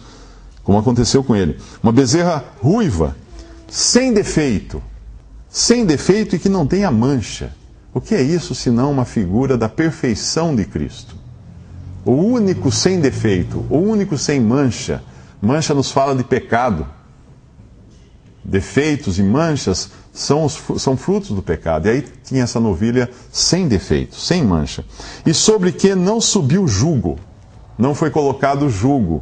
como 0.64 0.78
aconteceu 0.78 1.22
com 1.24 1.36
ele. 1.36 1.60
Uma 1.84 1.92
bezerra 1.92 2.46
ruiva, 2.62 3.16
sem 3.68 4.14
defeito, 4.14 4.82
sem 5.50 5.86
defeito 5.86 6.36
e 6.36 6.40
que 6.40 6.48
não 6.48 6.66
tenha 6.66 6.90
mancha. 6.90 7.52
O 7.94 8.00
que 8.00 8.16
é 8.16 8.22
isso 8.22 8.56
senão 8.56 8.92
uma 8.92 9.04
figura 9.04 9.58
da 9.58 9.68
perfeição 9.68 10.56
de 10.56 10.64
Cristo? 10.64 11.17
O 12.08 12.14
único 12.14 12.72
sem 12.72 13.02
defeito, 13.02 13.66
o 13.70 13.80
único 13.80 14.18
sem 14.18 14.40
mancha. 14.40 15.04
Mancha 15.42 15.74
nos 15.74 15.92
fala 15.92 16.16
de 16.16 16.24
pecado. 16.24 16.88
Defeitos 18.42 19.20
e 19.20 19.24
manchas 19.24 19.92
são, 20.14 20.46
os, 20.46 20.58
são 20.78 20.96
frutos 20.96 21.32
do 21.32 21.42
pecado. 21.42 21.88
E 21.88 21.90
aí 21.90 22.06
tinha 22.24 22.44
essa 22.44 22.62
novilha 22.62 23.10
sem 23.30 23.68
defeito, 23.68 24.16
sem 24.16 24.42
mancha. 24.42 24.86
E 25.26 25.34
sobre 25.34 25.74
que 25.74 25.94
não 25.96 26.22
subiu 26.22 26.66
jugo, 26.66 27.20
não 27.78 27.94
foi 27.94 28.10
colocado 28.10 28.70
jugo. 28.70 29.22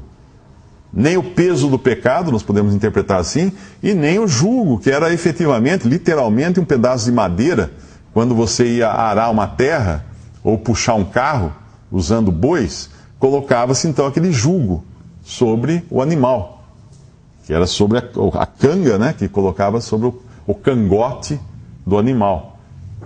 Nem 0.93 1.17
o 1.17 1.23
peso 1.23 1.67
do 1.67 1.79
pecado, 1.79 2.31
nós 2.31 2.43
podemos 2.43 2.75
interpretar 2.75 3.19
assim, 3.19 3.51
e 3.81 3.95
nem 3.95 4.19
o 4.19 4.27
jugo, 4.27 4.77
que 4.77 4.91
era 4.91 5.11
efetivamente, 5.11 5.87
literalmente, 5.87 6.59
um 6.59 6.65
pedaço 6.65 7.05
de 7.05 7.11
madeira 7.11 7.71
quando 8.13 8.35
você 8.35 8.77
ia 8.77 8.91
arar 8.91 9.31
uma 9.31 9.47
terra 9.47 10.05
ou 10.43 10.55
puxar 10.55 10.93
um 10.93 11.03
carro 11.03 11.51
usando 11.91 12.31
bois, 12.31 12.89
colocava-se 13.19 13.87
então 13.87 14.05
aquele 14.05 14.31
jugo 14.31 14.83
sobre 15.23 15.83
o 15.89 16.01
animal, 16.01 16.63
que 17.45 17.53
era 17.53 17.65
sobre 17.65 17.97
a, 17.97 18.03
a 18.39 18.45
canga, 18.45 18.97
né, 18.97 19.13
que 19.17 19.27
colocava 19.27 19.81
sobre 19.81 20.07
o, 20.07 20.21
o 20.45 20.53
cangote 20.53 21.39
do 21.85 21.97
animal. 21.97 22.59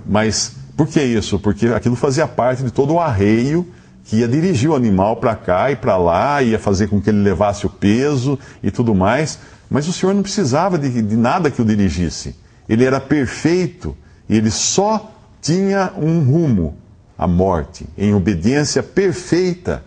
Mas 0.06 0.56
por 0.76 0.88
que 0.88 1.02
isso? 1.02 1.40
Porque 1.40 1.68
aquilo 1.68 1.96
fazia 1.96 2.28
parte 2.28 2.64
de 2.64 2.72
todo 2.72 2.94
o 2.94 3.00
arreio 3.00 3.68
que 4.06 4.18
ia 4.18 4.28
dirigir 4.28 4.70
o 4.70 4.76
animal 4.76 5.18
para 5.18 5.36
cá 5.36 5.72
e 5.72 5.76
para 5.76 5.96
lá, 5.96 6.42
ia 6.42 6.58
fazer 6.58 6.88
com 6.88 7.00
que 7.00 7.12
ele 7.12 7.22
levasse 7.22 7.68
o 7.68 7.70
peso 7.70 8.40
e 8.64 8.72
tudo 8.72 8.96
mais. 8.96 9.38
Mas 9.70 9.88
o 9.88 9.94
Senhor 9.94 10.16
não 10.16 10.24
precisava 10.24 10.80
de, 10.80 11.02
de 11.02 11.16
nada 11.16 11.52
que 11.52 11.62
o 11.62 11.66
dirigisse. 11.66 12.36
Ele 12.68 12.84
era 12.84 13.00
perfeito 13.00 13.96
e 14.28 14.36
ele 14.36 14.50
só 14.50 15.12
tinha 15.42 15.94
um 15.96 16.24
rumo, 16.24 16.76
a 17.20 17.28
morte, 17.28 17.86
em 17.98 18.16
obediência 18.16 18.82
perfeita 18.82 19.84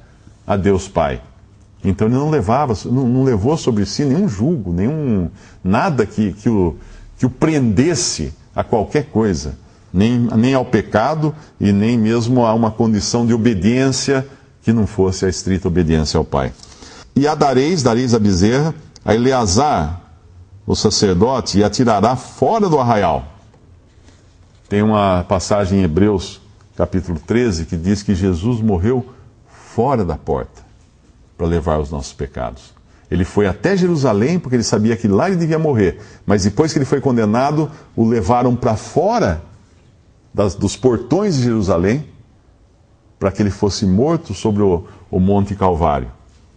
a 0.46 0.54
Deus 0.54 0.86
Pai. 0.86 1.22
Então 1.82 2.06
ele 2.06 2.14
não 2.14 2.28
levava, 2.28 2.74
não, 2.84 3.08
não 3.08 3.24
levou 3.24 3.56
sobre 3.56 3.86
si 3.86 4.04
nenhum 4.04 4.28
julgo, 4.28 4.70
nenhum 4.70 5.30
nada 5.64 6.04
que, 6.04 6.34
que, 6.34 6.50
o, 6.50 6.76
que 7.18 7.24
o 7.24 7.30
prendesse 7.30 8.34
a 8.54 8.62
qualquer 8.62 9.06
coisa. 9.06 9.56
nem, 9.92 10.28
nem 10.36 10.52
ao 10.52 10.64
pecado 10.66 11.34
e 11.58 11.72
nem 11.72 11.96
mesmo 11.98 12.44
a 12.44 12.52
uma 12.52 12.70
condição 12.70 13.26
de 13.26 13.32
obediência 13.32 14.26
que 14.62 14.72
não 14.72 14.86
fosse 14.86 15.24
a 15.24 15.28
estrita 15.28 15.68
obediência 15.68 16.18
ao 16.18 16.24
Pai. 16.24 16.52
E 17.16 17.26
a 17.26 17.34
dareis, 17.34 17.82
dareis 17.82 18.12
a 18.14 18.18
bezerra, 18.18 18.74
a 19.02 19.14
Eleazar, 19.14 20.02
o 20.66 20.76
sacerdote, 20.76 21.58
e 21.58 21.64
a 21.64 21.70
tirará 21.70 22.14
fora 22.14 22.68
do 22.68 22.78
arraial. 22.78 23.24
Tem 24.68 24.82
uma 24.82 25.24
passagem 25.28 25.80
em 25.80 25.82
Hebreus, 25.82 26.41
capítulo 26.76 27.18
13, 27.18 27.66
que 27.66 27.76
diz 27.76 28.02
que 28.02 28.14
Jesus 28.14 28.60
morreu 28.60 29.06
fora 29.46 30.04
da 30.04 30.16
porta 30.16 30.62
para 31.36 31.46
levar 31.46 31.78
os 31.78 31.90
nossos 31.90 32.12
pecados. 32.12 32.72
Ele 33.10 33.24
foi 33.24 33.46
até 33.46 33.76
Jerusalém 33.76 34.38
porque 34.38 34.56
ele 34.56 34.62
sabia 34.62 34.96
que 34.96 35.06
lá 35.06 35.28
ele 35.28 35.36
devia 35.36 35.58
morrer, 35.58 36.00
mas 36.24 36.44
depois 36.44 36.72
que 36.72 36.78
ele 36.78 36.86
foi 36.86 37.00
condenado, 37.00 37.70
o 37.94 38.08
levaram 38.08 38.56
para 38.56 38.74
fora 38.74 39.42
das, 40.32 40.54
dos 40.54 40.76
portões 40.76 41.36
de 41.36 41.42
Jerusalém 41.42 42.08
para 43.18 43.30
que 43.30 43.42
ele 43.42 43.50
fosse 43.50 43.86
morto 43.86 44.34
sobre 44.34 44.62
o, 44.62 44.84
o 45.10 45.20
Monte 45.20 45.54
Calvário. 45.54 46.10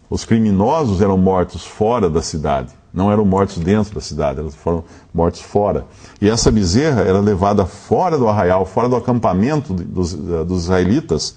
Os 0.09 0.23
criminosos 0.23 1.01
eram 1.01 1.17
mortos 1.17 1.65
fora 1.65 2.09
da 2.09 2.21
cidade, 2.21 2.73
não 2.95 3.11
eram 3.11 3.25
mortos 3.25 3.57
dentro 3.57 3.93
da 3.93 4.01
cidade, 4.01 4.39
eles 4.39 4.55
foram 4.55 4.83
mortos 5.13 5.41
fora. 5.41 5.85
E 6.21 6.29
essa 6.29 6.49
bezerra 6.49 7.01
era 7.01 7.19
levada 7.19 7.65
fora 7.65 8.17
do 8.17 8.29
arraial, 8.29 8.65
fora 8.65 8.87
do 8.87 8.95
acampamento 8.95 9.73
dos, 9.73 10.13
dos 10.13 10.63
israelitas, 10.63 11.35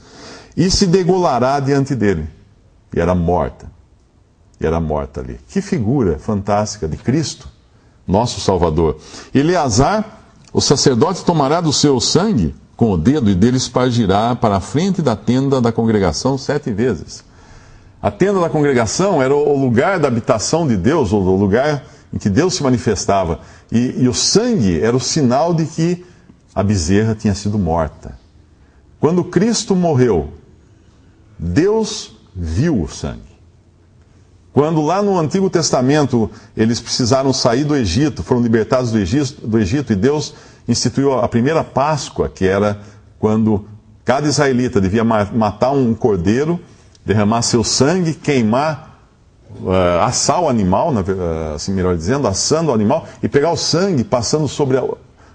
e 0.56 0.70
se 0.70 0.86
degolará 0.86 1.58
diante 1.58 1.96
dele. 1.96 2.28
E 2.94 3.00
era 3.00 3.14
morta. 3.14 3.70
E 4.60 4.66
era 4.66 4.80
morta 4.80 5.20
ali. 5.20 5.38
Que 5.48 5.60
figura 5.60 6.18
fantástica 6.18 6.86
de 6.86 6.96
Cristo, 6.96 7.48
nosso 8.06 8.40
Salvador. 8.40 8.96
Eleazar, 9.34 10.22
o 10.52 10.60
sacerdote 10.60 11.24
tomará 11.24 11.60
do 11.60 11.72
seu 11.72 12.00
sangue 12.00 12.54
com 12.76 12.92
o 12.92 12.96
dedo 12.96 13.28
e 13.28 13.34
dele 13.34 13.56
espargirá 13.56 14.36
para 14.36 14.56
a 14.56 14.60
frente 14.60 15.02
da 15.02 15.16
tenda 15.16 15.60
da 15.60 15.72
congregação 15.72 16.38
sete 16.38 16.72
vezes. 16.72 17.24
A 18.00 18.10
tenda 18.10 18.40
da 18.40 18.48
congregação 18.48 19.20
era 19.20 19.34
o 19.34 19.58
lugar 19.58 19.98
da 19.98 20.08
habitação 20.08 20.66
de 20.66 20.76
Deus, 20.76 21.12
o 21.12 21.18
lugar 21.18 21.84
em 22.12 22.18
que 22.18 22.30
Deus 22.30 22.54
se 22.54 22.62
manifestava. 22.62 23.40
E, 23.70 24.02
e 24.02 24.08
o 24.08 24.14
sangue 24.14 24.80
era 24.80 24.96
o 24.96 25.00
sinal 25.00 25.52
de 25.52 25.66
que 25.66 26.06
a 26.54 26.62
bezerra 26.62 27.14
tinha 27.14 27.34
sido 27.34 27.58
morta. 27.58 28.18
Quando 29.00 29.24
Cristo 29.24 29.74
morreu, 29.76 30.32
Deus 31.38 32.16
viu 32.34 32.82
o 32.82 32.88
sangue. 32.88 33.28
Quando 34.52 34.80
lá 34.82 35.02
no 35.02 35.18
Antigo 35.18 35.48
Testamento 35.50 36.30
eles 36.56 36.80
precisaram 36.80 37.32
sair 37.32 37.64
do 37.64 37.76
Egito, 37.76 38.22
foram 38.22 38.42
libertados 38.42 38.90
do 38.90 38.98
Egito, 38.98 39.46
do 39.46 39.58
Egito, 39.58 39.92
e 39.92 39.96
Deus 39.96 40.34
instituiu 40.66 41.18
a 41.18 41.28
primeira 41.28 41.62
Páscoa, 41.62 42.28
que 42.28 42.44
era 42.44 42.80
quando 43.18 43.68
cada 44.04 44.26
israelita 44.26 44.80
devia 44.80 45.04
matar 45.04 45.70
um 45.70 45.94
cordeiro, 45.94 46.58
derramar 47.08 47.40
seu 47.40 47.64
sangue, 47.64 48.12
queimar, 48.12 49.00
uh, 49.62 50.02
assar 50.02 50.42
o 50.42 50.48
animal, 50.48 50.92
assim 51.54 51.72
melhor 51.72 51.96
dizendo, 51.96 52.28
assando 52.28 52.70
o 52.70 52.74
animal, 52.74 53.06
e 53.22 53.28
pegar 53.28 53.50
o 53.50 53.56
sangue 53.56 54.04
passando 54.04 54.46
sobre 54.46 54.76
a, 54.76 54.84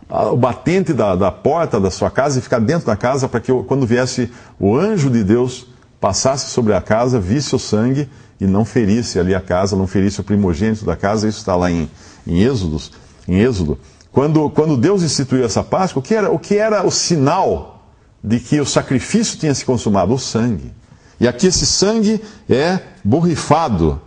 a, 0.08 0.32
o 0.32 0.38
batente 0.38 0.94
da, 0.94 1.16
da 1.16 1.32
porta 1.32 1.80
da 1.80 1.90
sua 1.90 2.12
casa 2.12 2.38
e 2.38 2.44
ficar 2.44 2.60
dentro 2.60 2.86
da 2.86 2.96
casa 2.96 3.28
para 3.28 3.40
que 3.40 3.52
quando 3.64 3.88
viesse 3.88 4.32
o 4.60 4.78
anjo 4.78 5.10
de 5.10 5.24
Deus 5.24 5.66
passasse 6.00 6.52
sobre 6.52 6.74
a 6.76 6.82
casa, 6.82 7.20
visse 7.20 7.56
o 7.56 7.60
sangue 7.60 8.08
e 8.40 8.46
não 8.46 8.64
ferisse 8.64 9.20
ali 9.20 9.34
a 9.34 9.42
casa, 9.42 9.76
não 9.76 9.88
ferisse 9.88 10.22
o 10.22 10.24
primogênito 10.24 10.86
da 10.86 10.96
casa. 10.96 11.28
Isso 11.28 11.40
está 11.40 11.56
lá 11.56 11.72
em, 11.72 11.90
em, 12.28 12.44
Êxodos, 12.44 12.92
em 13.28 13.40
Êxodo. 13.40 13.80
Quando, 14.12 14.48
quando 14.52 14.78
Deus 14.78 15.02
instituiu 15.02 15.44
essa 15.44 15.64
Páscoa, 15.64 16.02
o 16.02 16.04
que, 16.04 16.14
era, 16.14 16.32
o 16.32 16.38
que 16.38 16.56
era 16.56 16.86
o 16.86 16.92
sinal 16.92 17.84
de 18.24 18.40
que 18.40 18.62
o 18.62 18.66
sacrifício 18.66 19.40
tinha 19.40 19.56
se 19.56 19.66
consumado? 19.66 20.14
O 20.14 20.20
sangue. 20.20 20.72
E 21.20 21.28
aqui 21.28 21.48
esse 21.48 21.66
sangue 21.66 22.22
é 22.50 22.80
borrifado, 23.04 24.02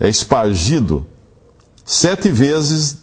é 0.00 0.08
espargido 0.08 1.06
sete 1.84 2.30
vezes 2.30 2.98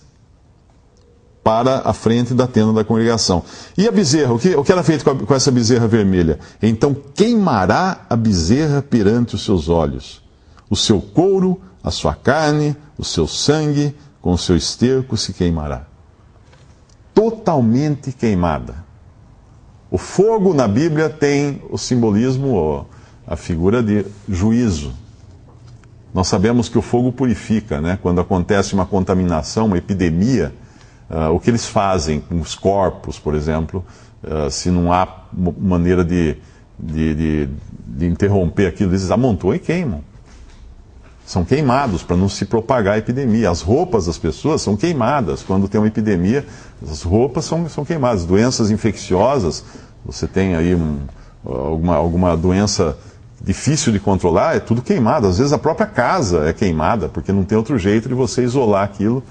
para 1.43 1.81
a 1.85 1.93
frente 1.93 2.33
da 2.33 2.47
tenda 2.47 2.73
da 2.73 2.83
congregação. 2.83 3.43
E 3.77 3.87
a 3.87 3.91
bezerra? 3.91 4.33
O 4.33 4.39
que, 4.39 4.55
o 4.55 4.63
que 4.63 4.71
era 4.71 4.81
feito 4.81 5.03
com, 5.03 5.11
a, 5.11 5.15
com 5.15 5.33
essa 5.35 5.51
bezerra 5.51 5.87
vermelha? 5.87 6.39
Então 6.59 6.95
queimará 7.13 8.05
a 8.09 8.15
bezerra 8.15 8.81
perante 8.81 9.35
os 9.35 9.45
seus 9.45 9.69
olhos. 9.69 10.23
O 10.69 10.75
seu 10.75 10.99
couro, 10.99 11.61
a 11.83 11.91
sua 11.91 12.15
carne, 12.15 12.75
o 12.97 13.03
seu 13.03 13.27
sangue, 13.27 13.95
com 14.21 14.33
o 14.33 14.37
seu 14.39 14.55
esterco 14.55 15.15
se 15.15 15.33
queimará. 15.33 15.85
Totalmente 17.13 18.11
queimada. 18.11 18.83
O 19.91 19.99
fogo 19.99 20.51
na 20.51 20.67
Bíblia 20.67 21.09
tem 21.09 21.61
o 21.69 21.77
simbolismo, 21.77 22.87
a 23.27 23.35
figura 23.35 23.81
de 23.81 24.05
juízo. 24.27 24.93
Nós 26.13 26.27
sabemos 26.27 26.69
que 26.69 26.77
o 26.77 26.81
fogo 26.81 27.11
purifica, 27.11 27.81
né? 27.81 27.99
Quando 28.01 28.21
acontece 28.21 28.73
uma 28.73 28.85
contaminação, 28.85 29.65
uma 29.65 29.77
epidemia, 29.77 30.53
Uh, 31.09 31.31
o 31.31 31.39
que 31.39 31.51
eles 31.51 31.65
fazem 31.67 32.19
com 32.19 32.39
os 32.41 32.55
corpos, 32.55 33.19
por 33.19 33.35
exemplo, 33.35 33.85
uh, 34.23 34.49
se 34.49 34.71
não 34.71 34.91
há 34.91 35.07
maneira 35.31 36.03
de, 36.03 36.35
de, 36.79 37.13
de, 37.13 37.49
de, 37.87 38.05
interromper 38.07 38.65
aquilo, 38.65 38.91
eles 38.91 39.11
amontoam 39.11 39.53
e 39.53 39.59
queimam. 39.59 40.01
São 41.23 41.45
queimados 41.45 42.01
para 42.01 42.17
não 42.17 42.27
se 42.27 42.45
propagar 42.45 42.95
a 42.95 42.97
epidemia. 42.97 43.51
As 43.51 43.61
roupas 43.61 44.07
das 44.07 44.17
pessoas 44.17 44.61
são 44.61 44.75
queimadas. 44.75 45.43
Quando 45.43 45.67
tem 45.67 45.79
uma 45.79 45.87
epidemia, 45.87 46.45
as 46.87 47.03
roupas 47.03 47.45
são, 47.45 47.67
são 47.69 47.85
queimadas. 47.85 48.25
Doenças 48.25 48.71
infecciosas, 48.71 49.63
você 50.03 50.27
tem 50.27 50.55
aí 50.55 50.73
um, 50.73 50.99
alguma, 51.43 51.95
alguma 51.95 52.37
doença 52.37 52.97
difícil 53.41 53.91
de 53.91 53.99
controlar, 53.99 54.55
é 54.55 54.59
tudo 54.59 54.81
queimado. 54.81 55.27
Às 55.27 55.37
vezes 55.37 55.53
a 55.53 55.57
própria 55.57 55.87
casa 55.87 56.47
é 56.47 56.53
queimada, 56.53 57.09
porque 57.09 57.31
não 57.31 57.43
tem 57.43 57.57
outro 57.57 57.77
jeito 57.77 58.07
de 58.07 58.15
você 58.15 58.43
isolar 58.43 58.83
aquilo 58.83 59.23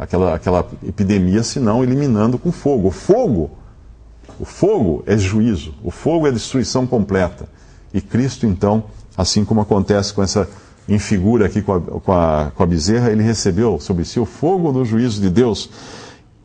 aquela, 0.00 0.34
aquela 0.34 0.66
epidemia, 0.82 1.42
senão 1.42 1.84
eliminando 1.84 2.38
com 2.38 2.50
fogo. 2.50 2.88
O 2.88 2.90
fogo, 2.90 3.50
o 4.38 4.46
fogo 4.46 5.04
é 5.06 5.16
juízo, 5.18 5.74
o 5.84 5.90
fogo 5.90 6.26
é 6.26 6.32
destruição 6.32 6.86
completa. 6.86 7.46
E 7.92 8.00
Cristo, 8.00 8.46
então, 8.46 8.84
assim 9.14 9.44
como 9.44 9.60
acontece 9.60 10.14
com 10.14 10.22
essa 10.22 10.48
infigura 10.88 11.46
aqui 11.46 11.60
com 11.60 11.74
a, 11.74 11.80
com 11.80 12.12
a, 12.12 12.52
com 12.54 12.62
a 12.62 12.66
bezerra, 12.66 13.10
ele 13.10 13.22
recebeu 13.22 13.78
sobre 13.78 14.06
si 14.06 14.18
o 14.18 14.24
fogo 14.24 14.72
do 14.72 14.84
juízo 14.86 15.20
de 15.20 15.28
Deus. 15.28 15.68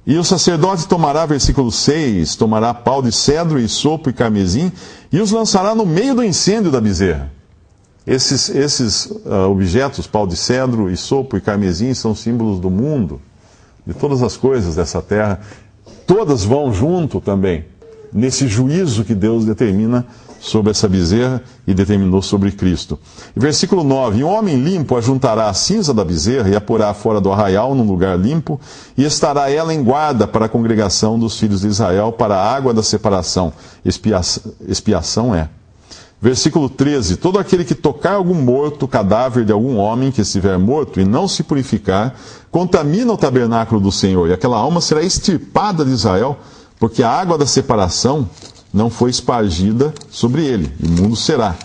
E 0.07 0.17
o 0.17 0.23
sacerdote 0.23 0.87
tomará, 0.87 1.25
versículo 1.25 1.71
6, 1.71 2.35
tomará 2.35 2.73
pau 2.73 3.01
de 3.01 3.11
cedro 3.11 3.59
e 3.59 3.67
sopo 3.67 4.09
e 4.09 4.13
carmesim 4.13 4.71
e 5.11 5.19
os 5.19 5.31
lançará 5.31 5.73
no 5.73 5.85
meio 5.85 6.13
do 6.13 6.23
incêndio 6.23 6.71
da 6.71 6.79
bezerra. 6.79 7.31
Esses, 8.05 8.49
esses 8.49 9.05
uh, 9.05 9.49
objetos, 9.49 10.05
pau 10.05 10.27
de 10.27 10.35
cedro 10.35 10.91
e 10.91 10.95
sopo 10.97 11.37
e 11.37 11.41
carmesim, 11.41 11.91
são 11.95 12.13
símbolos 12.13 12.59
do 12.59 12.69
mundo 12.69 13.19
de 13.85 13.95
todas 13.95 14.21
as 14.21 14.37
coisas 14.37 14.75
dessa 14.75 15.01
terra, 15.01 15.41
todas 16.05 16.43
vão 16.43 16.71
junto 16.71 17.19
também, 17.19 17.65
nesse 18.13 18.47
juízo 18.47 19.03
que 19.03 19.15
Deus 19.15 19.45
determina 19.45 20.05
sobre 20.39 20.71
essa 20.71 20.87
bezerra 20.87 21.41
e 21.65 21.73
determinou 21.73 22.21
sobre 22.21 22.51
Cristo. 22.51 22.99
versículo 23.35 23.83
9: 23.83 24.19
E 24.19 24.23
um 24.23 24.27
homem 24.27 24.61
limpo 24.61 24.95
ajuntará 24.95 25.49
a 25.49 25.53
cinza 25.53 25.93
da 25.93 26.03
bezerra 26.03 26.49
e 26.49 26.55
a 26.55 26.61
porá 26.61 26.93
fora 26.93 27.19
do 27.19 27.31
arraial 27.31 27.73
num 27.73 27.85
lugar 27.85 28.17
limpo, 28.17 28.59
e 28.97 29.03
estará 29.03 29.49
ela 29.49 29.73
em 29.73 29.83
guarda 29.83 30.27
para 30.27 30.45
a 30.45 30.49
congregação 30.49 31.17
dos 31.17 31.39
filhos 31.39 31.61
de 31.61 31.67
Israel, 31.67 32.11
para 32.11 32.35
a 32.35 32.55
água 32.55 32.73
da 32.73 32.83
separação. 32.83 33.51
Expiação, 33.83 34.53
expiação 34.67 35.33
é 35.33 35.49
Versículo 36.21 36.69
13: 36.69 37.17
Todo 37.17 37.37
aquele 37.37 37.63
que 37.63 37.75
tocar 37.75 38.13
algum 38.13 38.33
morto, 38.33 38.87
cadáver 38.87 39.45
de 39.45 39.51
algum 39.51 39.77
homem 39.77 40.11
que 40.11 40.21
estiver 40.21 40.57
morto 40.57 40.99
e 40.99 41.05
não 41.05 41.27
se 41.27 41.43
purificar, 41.43 42.15
contamina 42.49 43.13
o 43.13 43.17
tabernáculo 43.17 43.81
do 43.81 43.91
Senhor, 43.91 44.29
e 44.29 44.33
aquela 44.33 44.57
alma 44.57 44.81
será 44.81 45.03
extirpada 45.03 45.83
de 45.83 45.91
Israel, 45.91 46.37
porque 46.85 47.01
a 47.01 47.09
água 47.09 47.35
da 47.35 47.47
separação 47.47 48.29
não 48.71 48.91
foi 48.91 49.09
espargida 49.09 49.91
sobre 50.07 50.45
ele, 50.45 50.71
imundo 50.79 51.15
será. 51.15 51.55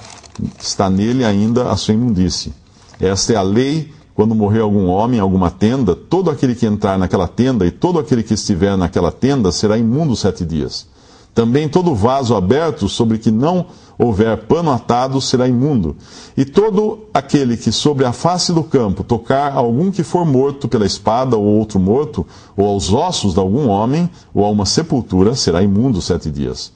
Está 0.58 0.88
nele 0.88 1.26
ainda 1.26 1.70
a 1.70 1.76
sua 1.76 1.92
imundície. 1.92 2.54
Esta 2.98 3.34
é 3.34 3.36
a 3.36 3.42
lei 3.42 3.92
quando 4.14 4.34
morrer 4.34 4.60
algum 4.60 4.86
homem 4.86 5.18
em 5.18 5.20
alguma 5.20 5.50
tenda, 5.50 5.94
todo 5.94 6.30
aquele 6.30 6.54
que 6.54 6.64
entrar 6.64 6.98
naquela 6.98 7.28
tenda 7.28 7.66
e 7.66 7.70
todo 7.70 7.98
aquele 7.98 8.22
que 8.22 8.32
estiver 8.32 8.78
naquela 8.78 9.12
tenda 9.12 9.52
será 9.52 9.76
imundo 9.76 10.16
sete 10.16 10.42
dias. 10.42 10.86
Também 11.34 11.68
todo 11.68 11.94
vaso 11.94 12.34
aberto 12.34 12.88
sobre 12.88 13.18
que 13.18 13.30
não 13.30 13.66
houver 13.96 14.36
pano 14.36 14.70
atado 14.70 15.20
será 15.20 15.46
imundo. 15.46 15.94
E 16.36 16.44
todo 16.44 17.06
aquele 17.12 17.56
que 17.56 17.70
sobre 17.70 18.04
a 18.04 18.12
face 18.12 18.52
do 18.52 18.64
campo 18.64 19.04
tocar 19.04 19.52
algum 19.52 19.90
que 19.90 20.02
for 20.02 20.24
morto 20.24 20.66
pela 20.66 20.86
espada 20.86 21.36
ou 21.36 21.44
outro 21.44 21.78
morto, 21.78 22.26
ou 22.56 22.66
aos 22.66 22.92
ossos 22.92 23.34
de 23.34 23.40
algum 23.40 23.68
homem, 23.68 24.10
ou 24.34 24.44
a 24.44 24.50
uma 24.50 24.64
sepultura, 24.64 25.34
será 25.34 25.62
imundo 25.62 26.00
sete 26.00 26.30
dias. 26.30 26.72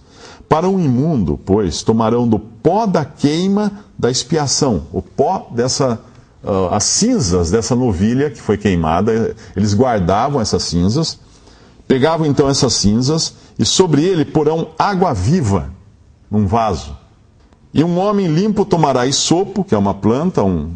Para 0.49 0.69
um 0.69 0.79
imundo, 0.79 1.41
pois, 1.45 1.83
tomarão 1.83 2.29
do 2.29 2.39
pó 2.39 2.87
da 2.87 3.05
queima 3.05 3.73
da 3.99 4.11
expiação, 4.11 4.83
o 4.93 5.01
pó 5.03 5.49
dessa. 5.51 6.01
Uh, 6.45 6.75
as 6.75 6.85
cinzas 6.85 7.51
dessa 7.51 7.75
novilha 7.75 8.29
que 8.29 8.39
foi 8.39 8.59
queimada, 8.59 9.35
eles 9.57 9.73
guardavam 9.73 10.43
essas 10.43 10.63
cinzas, 10.65 11.19
pegavam 11.89 12.27
então 12.27 12.51
essas 12.51 12.75
cinzas 12.75 13.33
e 13.59 13.65
sobre 13.65 14.05
ele 14.05 14.25
porão 14.25 14.69
água 14.79 15.13
viva 15.13 15.71
num 16.31 16.47
vaso. 16.47 16.97
E 17.73 17.83
um 17.83 17.99
homem 17.99 18.27
limpo 18.29 18.65
tomará 18.65 19.07
isopo, 19.07 19.65
que 19.65 19.75
é 19.75 19.79
uma 19.79 19.95
planta, 19.95 20.43
um, 20.43 20.73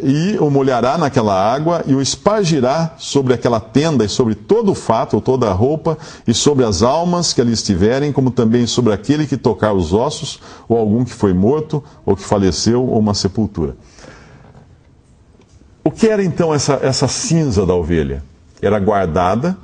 e 0.00 0.36
o 0.38 0.50
molhará 0.50 0.96
naquela 0.96 1.34
água 1.34 1.82
e 1.86 1.94
o 1.94 2.00
espargirá 2.00 2.94
sobre 2.98 3.34
aquela 3.34 3.58
tenda 3.58 4.04
e 4.04 4.08
sobre 4.08 4.34
todo 4.34 4.72
o 4.72 4.74
fato, 4.74 5.14
ou 5.14 5.20
toda 5.20 5.48
a 5.48 5.52
roupa, 5.52 5.98
e 6.26 6.32
sobre 6.32 6.64
as 6.64 6.82
almas 6.82 7.32
que 7.32 7.40
ali 7.40 7.52
estiverem, 7.52 8.12
como 8.12 8.30
também 8.30 8.66
sobre 8.66 8.92
aquele 8.92 9.26
que 9.26 9.36
tocar 9.36 9.72
os 9.72 9.92
ossos, 9.92 10.40
ou 10.68 10.78
algum 10.78 11.04
que 11.04 11.12
foi 11.12 11.32
morto, 11.32 11.82
ou 12.06 12.16
que 12.16 12.22
faleceu, 12.22 12.86
ou 12.86 12.98
uma 12.98 13.14
sepultura. 13.14 13.76
O 15.84 15.90
que 15.90 16.06
era 16.06 16.22
então 16.22 16.54
essa, 16.54 16.78
essa 16.82 17.08
cinza 17.08 17.66
da 17.66 17.74
ovelha? 17.74 18.22
Era 18.60 18.78
guardada, 18.78 19.56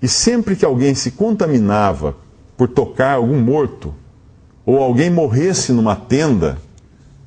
e 0.00 0.08
sempre 0.08 0.56
que 0.56 0.64
alguém 0.64 0.94
se 0.94 1.12
contaminava 1.12 2.16
por 2.56 2.68
tocar 2.68 3.14
algum 3.14 3.40
morto, 3.40 3.94
ou 4.64 4.82
alguém 4.82 5.10
morresse 5.10 5.72
numa 5.72 5.96
tenda, 5.96 6.58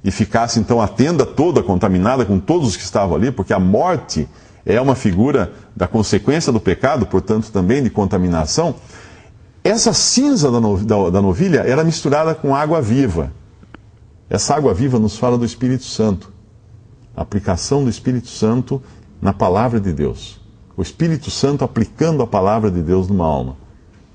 e 0.04 0.12
ficasse 0.12 0.60
então 0.60 0.82
a 0.82 0.88
tenda 0.88 1.26
toda 1.26 1.62
contaminada 1.62 2.26
com 2.26 2.40
todos 2.40 2.70
os 2.70 2.78
que 2.78 2.84
estavam 2.84 3.16
ali, 3.16 3.32
porque 3.32 3.54
a 3.54 3.60
morte 3.60 4.28
é 4.66 4.80
uma 4.80 4.96
figura 4.96 5.54
da 5.76 5.88
consequência 5.88 6.52
do 6.52 6.60
pecado, 6.60 7.06
portanto 7.06 7.52
também 7.52 7.84
de 7.84 7.90
contaminação. 7.90 8.76
Essa 9.64 9.94
cinza 9.94 10.50
da, 10.52 10.60
no, 10.60 10.78
da, 10.78 11.10
da 11.10 11.22
novilha 11.22 11.60
era 11.60 11.84
misturada 11.84 12.34
com 12.36 12.56
água 12.56 12.82
viva. 12.82 13.32
Essa 14.30 14.56
água 14.56 14.74
viva 14.74 15.00
nos 15.00 15.18
fala 15.18 15.38
do 15.38 15.46
Espírito 15.46 15.84
Santo. 15.84 16.32
A 17.16 17.22
aplicação 17.22 17.84
do 17.84 17.90
Espírito 17.90 18.28
Santo 18.28 18.82
na 19.22 19.34
palavra 19.34 19.80
de 19.80 19.92
Deus. 19.92 20.40
O 20.78 20.82
Espírito 20.84 21.32
Santo 21.32 21.64
aplicando 21.64 22.22
a 22.22 22.28
palavra 22.28 22.70
de 22.70 22.84
Deus 22.84 23.08
numa 23.08 23.26
alma. 23.26 23.58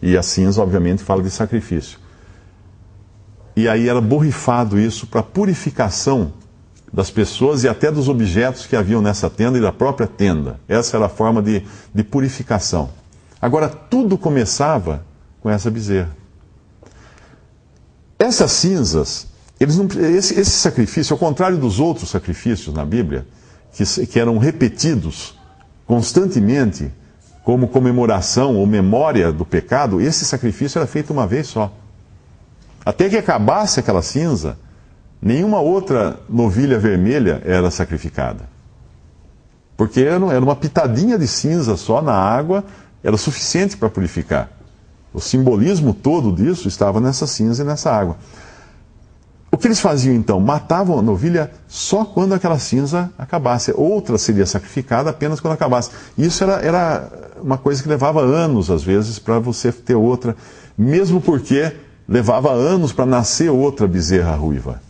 E 0.00 0.16
a 0.16 0.22
cinza, 0.22 0.62
obviamente, 0.62 1.02
fala 1.02 1.20
de 1.20 1.30
sacrifício. 1.30 1.98
E 3.56 3.68
aí 3.68 3.88
era 3.88 4.00
borrifado 4.00 4.78
isso 4.78 5.08
para 5.08 5.24
purificação 5.24 6.32
das 6.92 7.10
pessoas 7.10 7.64
e 7.64 7.68
até 7.68 7.90
dos 7.90 8.08
objetos 8.08 8.64
que 8.64 8.76
haviam 8.76 9.02
nessa 9.02 9.28
tenda 9.28 9.58
e 9.58 9.60
da 9.60 9.72
própria 9.72 10.06
tenda. 10.06 10.60
Essa 10.68 10.96
era 10.96 11.06
a 11.06 11.08
forma 11.08 11.42
de, 11.42 11.64
de 11.92 12.04
purificação. 12.04 12.90
Agora, 13.40 13.68
tudo 13.68 14.16
começava 14.16 15.04
com 15.40 15.50
essa 15.50 15.68
bezerra. 15.68 16.16
Essas 18.18 18.52
cinzas, 18.52 19.26
não, 19.60 19.88
esse, 20.00 20.38
esse, 20.38 20.50
sacrifício, 20.50 21.12
ao 21.12 21.18
contrário 21.18 21.58
dos 21.58 21.80
outros 21.80 22.10
sacrifícios 22.10 22.72
na 22.72 22.84
Bíblia, 22.84 23.26
que, 23.72 24.06
que 24.06 24.20
eram 24.20 24.38
repetidos 24.38 25.34
constantemente 25.92 26.90
como 27.44 27.68
comemoração 27.68 28.56
ou 28.56 28.66
memória 28.66 29.30
do 29.30 29.44
pecado, 29.44 30.00
esse 30.00 30.24
sacrifício 30.24 30.78
era 30.78 30.86
feito 30.86 31.12
uma 31.12 31.26
vez 31.26 31.48
só. 31.48 31.70
Até 32.82 33.10
que 33.10 33.16
acabasse 33.18 33.78
aquela 33.78 34.00
cinza, 34.00 34.56
nenhuma 35.20 35.60
outra 35.60 36.18
novilha 36.30 36.78
vermelha 36.78 37.42
era 37.44 37.70
sacrificada. 37.70 38.48
Porque 39.76 40.00
era 40.00 40.18
uma 40.18 40.56
pitadinha 40.56 41.18
de 41.18 41.28
cinza 41.28 41.76
só 41.76 42.00
na 42.00 42.14
água, 42.14 42.64
era 43.04 43.18
suficiente 43.18 43.76
para 43.76 43.90
purificar. 43.90 44.48
O 45.12 45.20
simbolismo 45.20 45.92
todo 45.92 46.34
disso 46.34 46.68
estava 46.68 47.02
nessa 47.02 47.26
cinza 47.26 47.62
e 47.62 47.66
nessa 47.66 47.92
água. 47.92 48.16
O 49.54 49.58
que 49.58 49.66
eles 49.68 49.80
faziam 49.80 50.14
então? 50.14 50.40
Matavam 50.40 50.98
a 50.98 51.02
novilha 51.02 51.50
só 51.68 52.06
quando 52.06 52.32
aquela 52.32 52.58
cinza 52.58 53.10
acabasse. 53.18 53.70
Outra 53.76 54.16
seria 54.16 54.46
sacrificada 54.46 55.10
apenas 55.10 55.40
quando 55.40 55.52
acabasse. 55.52 55.90
Isso 56.16 56.42
era, 56.42 56.54
era 56.54 57.12
uma 57.42 57.58
coisa 57.58 57.82
que 57.82 57.88
levava 57.88 58.22
anos, 58.22 58.70
às 58.70 58.82
vezes, 58.82 59.18
para 59.18 59.38
você 59.38 59.70
ter 59.70 59.94
outra, 59.94 60.34
mesmo 60.76 61.20
porque 61.20 61.70
levava 62.08 62.50
anos 62.50 62.94
para 62.94 63.04
nascer 63.04 63.50
outra 63.50 63.86
bezerra 63.86 64.34
ruiva. 64.34 64.80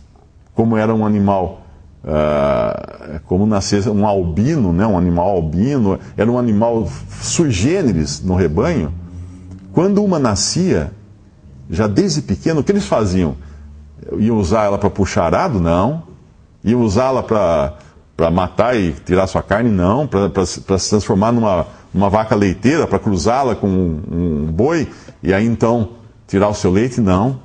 Como 0.55 0.77
era 0.77 0.95
um 0.95 1.05
animal, 1.05 1.63
uh, 2.05 3.19
como 3.25 3.45
nascer 3.45 3.85
um 3.89 4.07
albino, 4.07 4.71
né, 4.71 4.87
um 4.87 4.97
animal 4.97 5.29
albino, 5.29 5.99
era 6.15 6.31
um 6.31 6.39
animal 6.39 6.87
sui 7.21 7.51
generis 7.51 8.21
no 8.21 8.33
rebanho. 8.33 8.93
Quando 9.73 10.01
uma 10.01 10.19
nascia, 10.19 10.89
já 11.69 11.85
desde 11.85 12.21
pequeno, 12.21 12.61
o 12.61 12.63
que 12.63 12.71
eles 12.71 12.85
faziam? 12.85 13.35
Iam 14.17 14.37
usar 14.37 14.65
ela 14.65 14.77
para 14.77 14.89
puxar 14.89 15.25
arado? 15.25 15.59
Não. 15.59 16.03
Iam 16.63 16.81
usá-la 16.81 17.23
para 17.23 18.31
matar 18.31 18.75
e 18.75 18.91
tirar 18.91 19.27
sua 19.27 19.43
carne? 19.43 19.69
Não. 19.69 20.07
Para 20.07 20.45
se 20.45 20.61
transformar 20.61 21.31
numa, 21.31 21.67
numa 21.93 22.09
vaca 22.09 22.35
leiteira, 22.35 22.87
para 22.87 22.99
cruzá-la 22.99 23.55
com 23.55 23.67
um, 23.67 24.01
um 24.11 24.51
boi? 24.51 24.89
E 25.21 25.33
aí 25.33 25.45
então 25.45 25.89
tirar 26.27 26.49
o 26.49 26.53
seu 26.53 26.71
leite? 26.71 27.01
Não. 27.01 27.39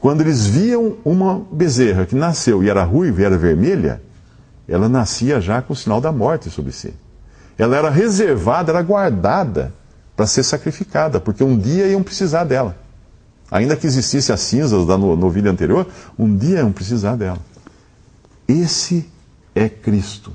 Quando 0.00 0.20
eles 0.20 0.46
viam 0.46 0.96
uma 1.04 1.40
bezerra 1.50 2.04
que 2.04 2.14
nasceu 2.14 2.62
e 2.62 2.68
era 2.68 2.84
ruiva 2.84 3.22
e 3.22 3.24
era 3.24 3.38
vermelha, 3.38 4.02
ela 4.68 4.88
nascia 4.88 5.40
já 5.40 5.62
com 5.62 5.72
o 5.72 5.76
sinal 5.76 6.00
da 6.00 6.12
morte 6.12 6.50
sobre 6.50 6.72
si. 6.72 6.92
Ela 7.56 7.76
era 7.76 7.88
reservada, 7.88 8.72
era 8.72 8.82
guardada 8.82 9.72
para 10.16 10.26
ser 10.26 10.42
sacrificada, 10.42 11.20
porque 11.20 11.42
um 11.42 11.56
dia 11.56 11.86
iam 11.86 12.02
precisar 12.02 12.44
dela. 12.44 12.76
Ainda 13.54 13.76
que 13.76 13.86
existisse 13.86 14.32
as 14.32 14.40
cinzas 14.40 14.84
da 14.84 14.98
novilha 14.98 15.48
anterior, 15.48 15.86
um 16.18 16.36
dia 16.36 16.58
iam 16.58 16.72
precisar 16.72 17.14
dela. 17.14 17.38
Esse 18.48 19.08
é 19.54 19.68
Cristo. 19.68 20.32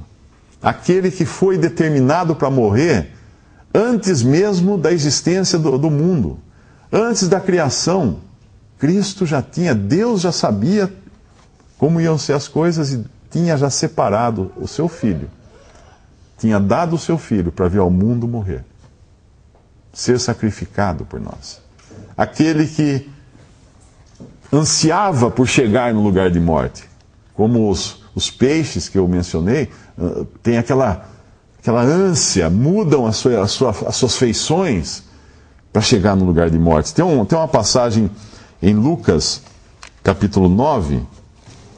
Aquele 0.62 1.12
que 1.12 1.26
foi 1.26 1.58
determinado 1.58 2.34
para 2.34 2.50
morrer 2.50 3.12
antes 3.74 4.24
mesmo 4.24 4.78
da 4.78 4.94
existência 4.94 5.60
do, 5.60 5.78
do 5.78 5.92
mundo. 5.92 6.40
Antes 6.90 7.28
da 7.28 7.42
criação, 7.42 8.22
Cristo 8.78 9.26
já 9.26 9.42
tinha, 9.42 9.76
Deus 9.76 10.22
já 10.22 10.32
sabia 10.32 10.90
como 11.78 12.00
iam 12.00 12.18
ser 12.18 12.32
as 12.32 12.48
coisas 12.48 12.94
e 12.94 13.04
tinha 13.30 13.58
já 13.58 13.70
separado 13.70 14.50
o 14.56 14.66
seu 14.66 14.88
filho. 14.88 15.30
Tinha 16.38 16.58
dado 16.58 16.96
o 16.96 16.98
seu 16.98 17.18
filho 17.18 17.52
para 17.52 17.68
vir 17.68 17.80
ao 17.80 17.90
mundo 17.90 18.30
morrer, 18.30 18.64
ser 19.92 20.22
sacrificado 20.22 21.04
por 21.04 21.20
nós. 21.20 21.68
Aquele 22.20 22.68
que 22.68 23.08
ansiava 24.52 25.32
por 25.32 25.48
chegar 25.48 25.94
no 25.94 26.04
lugar 26.04 26.30
de 26.30 26.38
morte, 26.38 26.84
como 27.34 27.70
os, 27.70 28.04
os 28.14 28.30
peixes 28.30 28.90
que 28.90 28.98
eu 28.98 29.08
mencionei, 29.08 29.70
uh, 29.98 30.26
tem 30.44 30.58
aquela, 30.58 31.08
aquela 31.62 31.82
ânsia, 31.82 32.50
mudam 32.50 33.08
a 33.08 33.14
sua, 33.14 33.42
a 33.42 33.48
sua, 33.48 33.70
as 33.70 33.96
suas 33.96 34.18
feições 34.18 35.02
para 35.72 35.82
chegar 35.82 36.14
no 36.18 36.26
lugar 36.26 36.50
de 36.50 36.60
morte. 36.60 36.94
Tem, 36.94 37.06
um, 37.06 37.24
tem 37.24 37.38
uma 37.38 37.48
passagem 37.48 38.12
em 38.62 38.74
Lucas, 38.76 39.42
capítulo 40.04 40.50
9, 40.50 41.02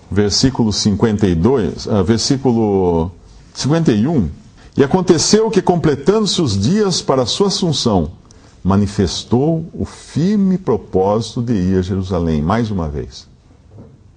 versículo 0.10 0.74
52, 0.74 1.86
uh, 1.86 2.04
versículo 2.04 3.12
51. 3.54 4.28
E 4.76 4.84
aconteceu 4.84 5.52
que, 5.52 5.62
completando-se 5.62 6.42
os 6.42 6.60
dias 6.60 7.00
para 7.00 7.22
a 7.22 7.28
sua 7.28 7.46
assunção, 7.46 8.20
manifestou 8.64 9.66
o 9.74 9.86
firme 9.86 10.58
propósito 10.58 11.42
de 11.42 11.54
ir 11.54 11.80
a 11.80 11.82
Jerusalém, 11.82 12.42
mais 12.42 12.70
uma 12.70 12.88
vez, 12.88 13.28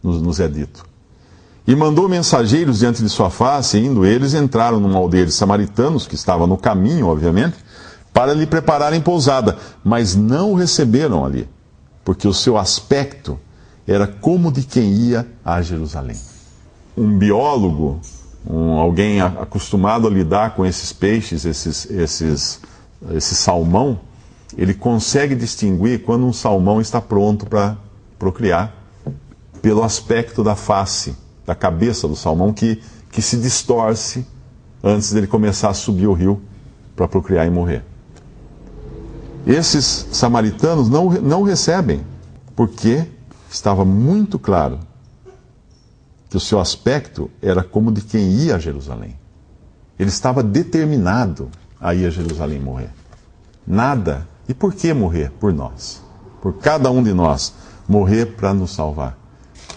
nos, 0.03 0.21
nos 0.21 0.41
é 0.41 0.49
dito. 0.49 0.85
E 1.67 1.75
mandou 1.75 2.09
mensageiros 2.09 2.81
diante 2.81 3.03
de 3.03 3.09
sua 3.09 3.31
face, 3.31 3.79
e 3.79 3.87
indo 3.87 4.05
eles, 4.05 4.35
entraram 4.35 4.79
numa 4.79 4.99
aldeia 4.99 5.25
de 5.25 5.33
samaritanos, 5.33 6.07
que 6.07 6.15
estava 6.15 6.47
no 6.47 6.59
caminho, 6.59 7.07
obviamente, 7.07 7.57
para 8.13 8.35
lhe 8.35 8.47
prepararem 8.47 9.01
pousada, 9.01 9.57
mas 9.83 10.15
não 10.15 10.53
o 10.53 10.55
receberam 10.55 11.25
ali, 11.25 11.49
porque 12.05 12.29
o 12.29 12.35
seu 12.35 12.59
aspecto 12.59 13.39
era 13.87 14.07
como 14.07 14.53
de 14.53 14.63
quem 14.63 14.93
ia 14.93 15.27
a 15.45 15.61
Jerusalém. 15.63 16.17
Um 16.97 17.19
biólogo, 17.19 17.99
um, 18.49 18.73
alguém 18.73 19.21
acostumado 19.21 20.07
a 20.07 20.11
lidar 20.11 20.55
com 20.55 20.67
esses 20.67 20.93
peixes, 20.93 21.45
esses, 21.45 21.91
esses, 21.91 22.61
esse 23.11 23.35
salmão, 23.35 23.99
ele 24.57 24.75
consegue 24.75 25.35
distinguir 25.35 26.05
quando 26.05 26.27
um 26.27 26.33
salmão 26.33 26.81
está 26.81 27.01
pronto 27.01 27.47
para 27.47 27.77
procriar, 28.19 28.75
pelo 29.61 29.83
aspecto 29.83 30.45
da 30.45 30.55
face, 30.55 31.17
da 31.47 31.55
cabeça 31.55 32.07
do 32.07 32.15
salmão, 32.15 32.53
que, 32.53 32.81
que 33.11 33.23
se 33.23 33.37
distorce 33.37 34.27
antes 34.83 35.13
dele 35.13 35.27
começar 35.27 35.71
a 35.71 35.75
subir 35.75 36.07
o 36.07 36.13
rio 36.13 36.41
para 36.95 37.09
procriar 37.09 37.47
e 37.47 37.51
morrer. 37.51 37.83
Esses 39.47 40.07
samaritanos 40.13 40.89
não, 40.89 41.11
não 41.11 41.43
recebem, 41.43 42.03
porque 42.55 43.07
estava 43.51 43.85
muito 43.85 44.39
claro 44.39 44.81
que 46.29 46.37
o 46.37 46.41
seu 46.41 46.59
aspecto 46.61 47.31
era 47.41 47.63
como 47.63 47.93
de 47.93 48.01
quem 48.01 48.31
ia 48.31 48.57
a 48.57 48.59
Jerusalém. 48.59 49.17
Ele 49.99 50.09
estava 50.09 50.43
determinado 50.43 51.49
a 51.81 51.95
ir 51.95 52.07
a 52.07 52.11
Jerusalém 52.11 52.59
morrer. 52.59 52.91
Nada. 53.67 54.27
E 54.49 54.55
por 54.55 54.75
que 54.75 54.93
morrer? 54.93 55.31
Por 55.41 55.53
nós. 55.53 56.03
Por 56.41 56.55
cada 56.55 56.91
um 56.91 57.03
de 57.03 57.13
nós. 57.13 57.55
Morrer 57.89 58.37
para 58.37 58.53
nos 58.53 58.73
salvar. 58.73 59.19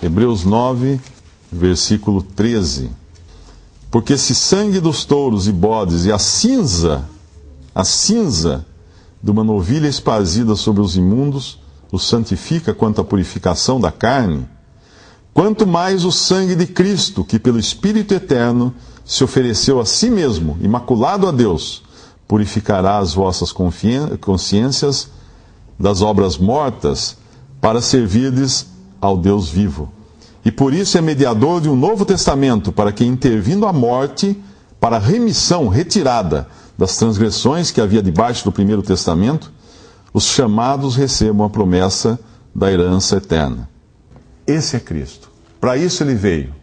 Hebreus 0.01 0.43
9, 0.43 0.99
versículo 1.51 2.21
13. 2.21 2.89
Porque 3.89 4.17
se 4.17 4.35
sangue 4.35 4.79
dos 4.79 5.05
touros 5.05 5.47
e 5.47 5.51
bodes 5.51 6.05
e 6.05 6.11
a 6.11 6.19
cinza, 6.19 7.05
a 7.73 7.83
cinza 7.83 8.65
de 9.23 9.31
uma 9.31 9.43
novilha 9.43 9.87
espazida 9.87 10.55
sobre 10.55 10.81
os 10.81 10.95
imundos, 10.95 11.59
os 11.91 12.07
santifica 12.07 12.73
quanto 12.73 13.01
à 13.01 13.03
purificação 13.03 13.79
da 13.79 13.91
carne, 13.91 14.47
quanto 15.33 15.65
mais 15.65 16.03
o 16.03 16.11
sangue 16.11 16.55
de 16.55 16.67
Cristo, 16.67 17.23
que 17.23 17.39
pelo 17.39 17.57
Espírito 17.57 18.13
eterno 18.13 18.73
se 19.05 19.23
ofereceu 19.23 19.79
a 19.79 19.85
si 19.85 20.09
mesmo, 20.09 20.57
imaculado 20.61 21.27
a 21.27 21.31
Deus, 21.31 21.83
purificará 22.27 22.97
as 22.97 23.13
vossas 23.13 23.51
consciências 23.51 25.09
das 25.79 26.01
obras 26.01 26.37
mortas, 26.37 27.17
para 27.61 27.81
servirdes 27.81 28.67
ao 28.99 29.17
Deus 29.17 29.49
vivo. 29.49 29.91
E 30.43 30.51
por 30.51 30.73
isso 30.73 30.97
é 30.97 31.01
mediador 31.01 31.61
de 31.61 31.69
um 31.69 31.75
novo 31.75 32.05
testamento, 32.05 32.71
para 32.71 32.91
que, 32.91 33.05
intervindo 33.05 33.65
a 33.65 33.73
morte, 33.73 34.39
para 34.79 34.97
remissão, 34.97 35.67
retirada 35.67 36.47
das 36.77 36.95
transgressões 36.97 37.71
que 37.71 37.81
havia 37.81 38.01
debaixo 38.01 38.43
do 38.43 38.51
primeiro 38.51 38.81
testamento, 38.81 39.51
os 40.13 40.25
chamados 40.25 40.95
recebam 40.95 41.45
a 41.45 41.49
promessa 41.49 42.19
da 42.53 42.71
herança 42.71 43.17
eterna. 43.17 43.69
Esse 44.45 44.75
é 44.75 44.79
Cristo. 44.79 45.29
Para 45.59 45.75
isso 45.77 46.03
ele 46.03 46.15
veio. 46.15 46.55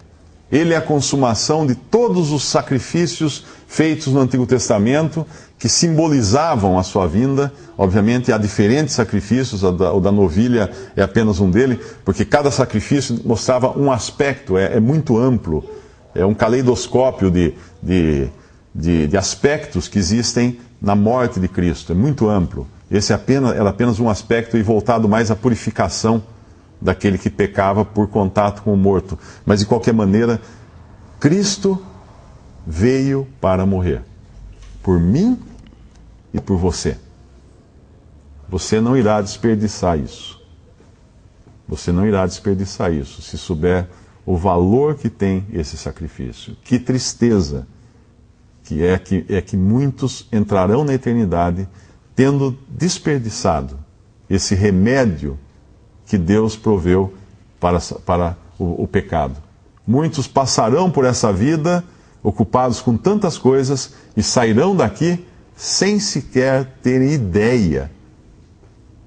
Ele 0.50 0.72
é 0.72 0.76
a 0.76 0.82
consumação 0.82 1.66
de 1.66 1.74
todos 1.74 2.30
os 2.30 2.44
sacrifícios 2.44 3.44
feitos 3.74 4.08
no 4.08 4.20
Antigo 4.20 4.46
Testamento 4.46 5.26
que 5.58 5.68
simbolizavam 5.68 6.78
a 6.78 6.82
sua 6.82 7.06
vinda. 7.06 7.52
Obviamente, 7.76 8.32
há 8.32 8.38
diferentes 8.38 8.94
sacrifícios, 8.94 9.62
o 9.62 9.72
da, 9.72 9.92
o 9.92 10.00
da 10.00 10.12
novilha 10.12 10.70
é 10.96 11.02
apenas 11.02 11.40
um 11.40 11.50
dele, 11.50 11.80
porque 12.04 12.24
cada 12.24 12.50
sacrifício 12.50 13.20
mostrava 13.24 13.76
um 13.78 13.90
aspecto, 13.90 14.56
é, 14.56 14.76
é 14.76 14.80
muito 14.80 15.18
amplo, 15.18 15.64
é 16.14 16.24
um 16.24 16.34
caleidoscópio 16.34 17.30
de, 17.30 17.54
de 17.82 18.28
de, 18.74 19.06
de, 19.06 19.16
aspectos 19.16 19.86
que 19.86 19.98
existem 19.98 20.58
na 20.82 20.96
morte 20.96 21.38
de 21.38 21.46
Cristo. 21.46 21.92
É 21.92 21.94
muito 21.94 22.28
amplo. 22.28 22.66
Esse 22.90 23.12
é 23.12 23.14
apenas, 23.14 23.54
era 23.54 23.70
apenas 23.70 24.00
um 24.00 24.10
aspecto 24.10 24.56
e 24.56 24.62
voltado 24.62 25.08
mais 25.08 25.30
à 25.30 25.36
purificação 25.36 26.22
daquele 26.80 27.16
que 27.16 27.30
pecava 27.30 27.84
por 27.84 28.08
contato 28.08 28.62
com 28.62 28.74
o 28.74 28.76
morto. 28.76 29.18
Mas 29.46 29.60
de 29.60 29.66
qualquer 29.66 29.94
maneira, 29.94 30.40
Cristo 31.20 31.80
veio 32.66 33.26
para 33.40 33.66
morrer. 33.66 34.02
Por 34.82 35.00
mim 35.00 35.38
e 36.32 36.40
por 36.40 36.56
você. 36.56 36.98
Você 38.48 38.80
não 38.80 38.96
irá 38.96 39.20
desperdiçar 39.20 39.98
isso. 39.98 40.40
Você 41.68 41.90
não 41.90 42.06
irá 42.06 42.26
desperdiçar 42.26 42.92
isso 42.92 43.22
se 43.22 43.38
souber 43.38 43.88
o 44.26 44.36
valor 44.36 44.96
que 44.96 45.08
tem 45.08 45.46
esse 45.52 45.76
sacrifício. 45.76 46.56
Que 46.62 46.78
tristeza 46.78 47.66
que 48.62 48.82
é 48.82 48.98
que, 48.98 49.24
é 49.28 49.40
que 49.40 49.56
muitos 49.56 50.26
entrarão 50.32 50.84
na 50.84 50.94
eternidade 50.94 51.68
tendo 52.14 52.56
desperdiçado 52.68 53.78
esse 54.28 54.54
remédio 54.54 55.38
que 56.06 56.16
Deus 56.16 56.56
proveu 56.56 57.12
para, 57.60 57.80
para 57.80 58.36
o, 58.58 58.84
o 58.84 58.88
pecado. 58.88 59.36
Muitos 59.86 60.26
passarão 60.26 60.90
por 60.90 61.04
essa 61.04 61.32
vida 61.32 61.84
ocupados 62.24 62.80
com 62.80 62.96
tantas 62.96 63.36
coisas 63.36 63.92
e 64.16 64.22
sairão 64.22 64.74
daqui 64.74 65.22
sem 65.54 66.00
sequer 66.00 66.64
terem 66.82 67.12
ideia 67.12 67.90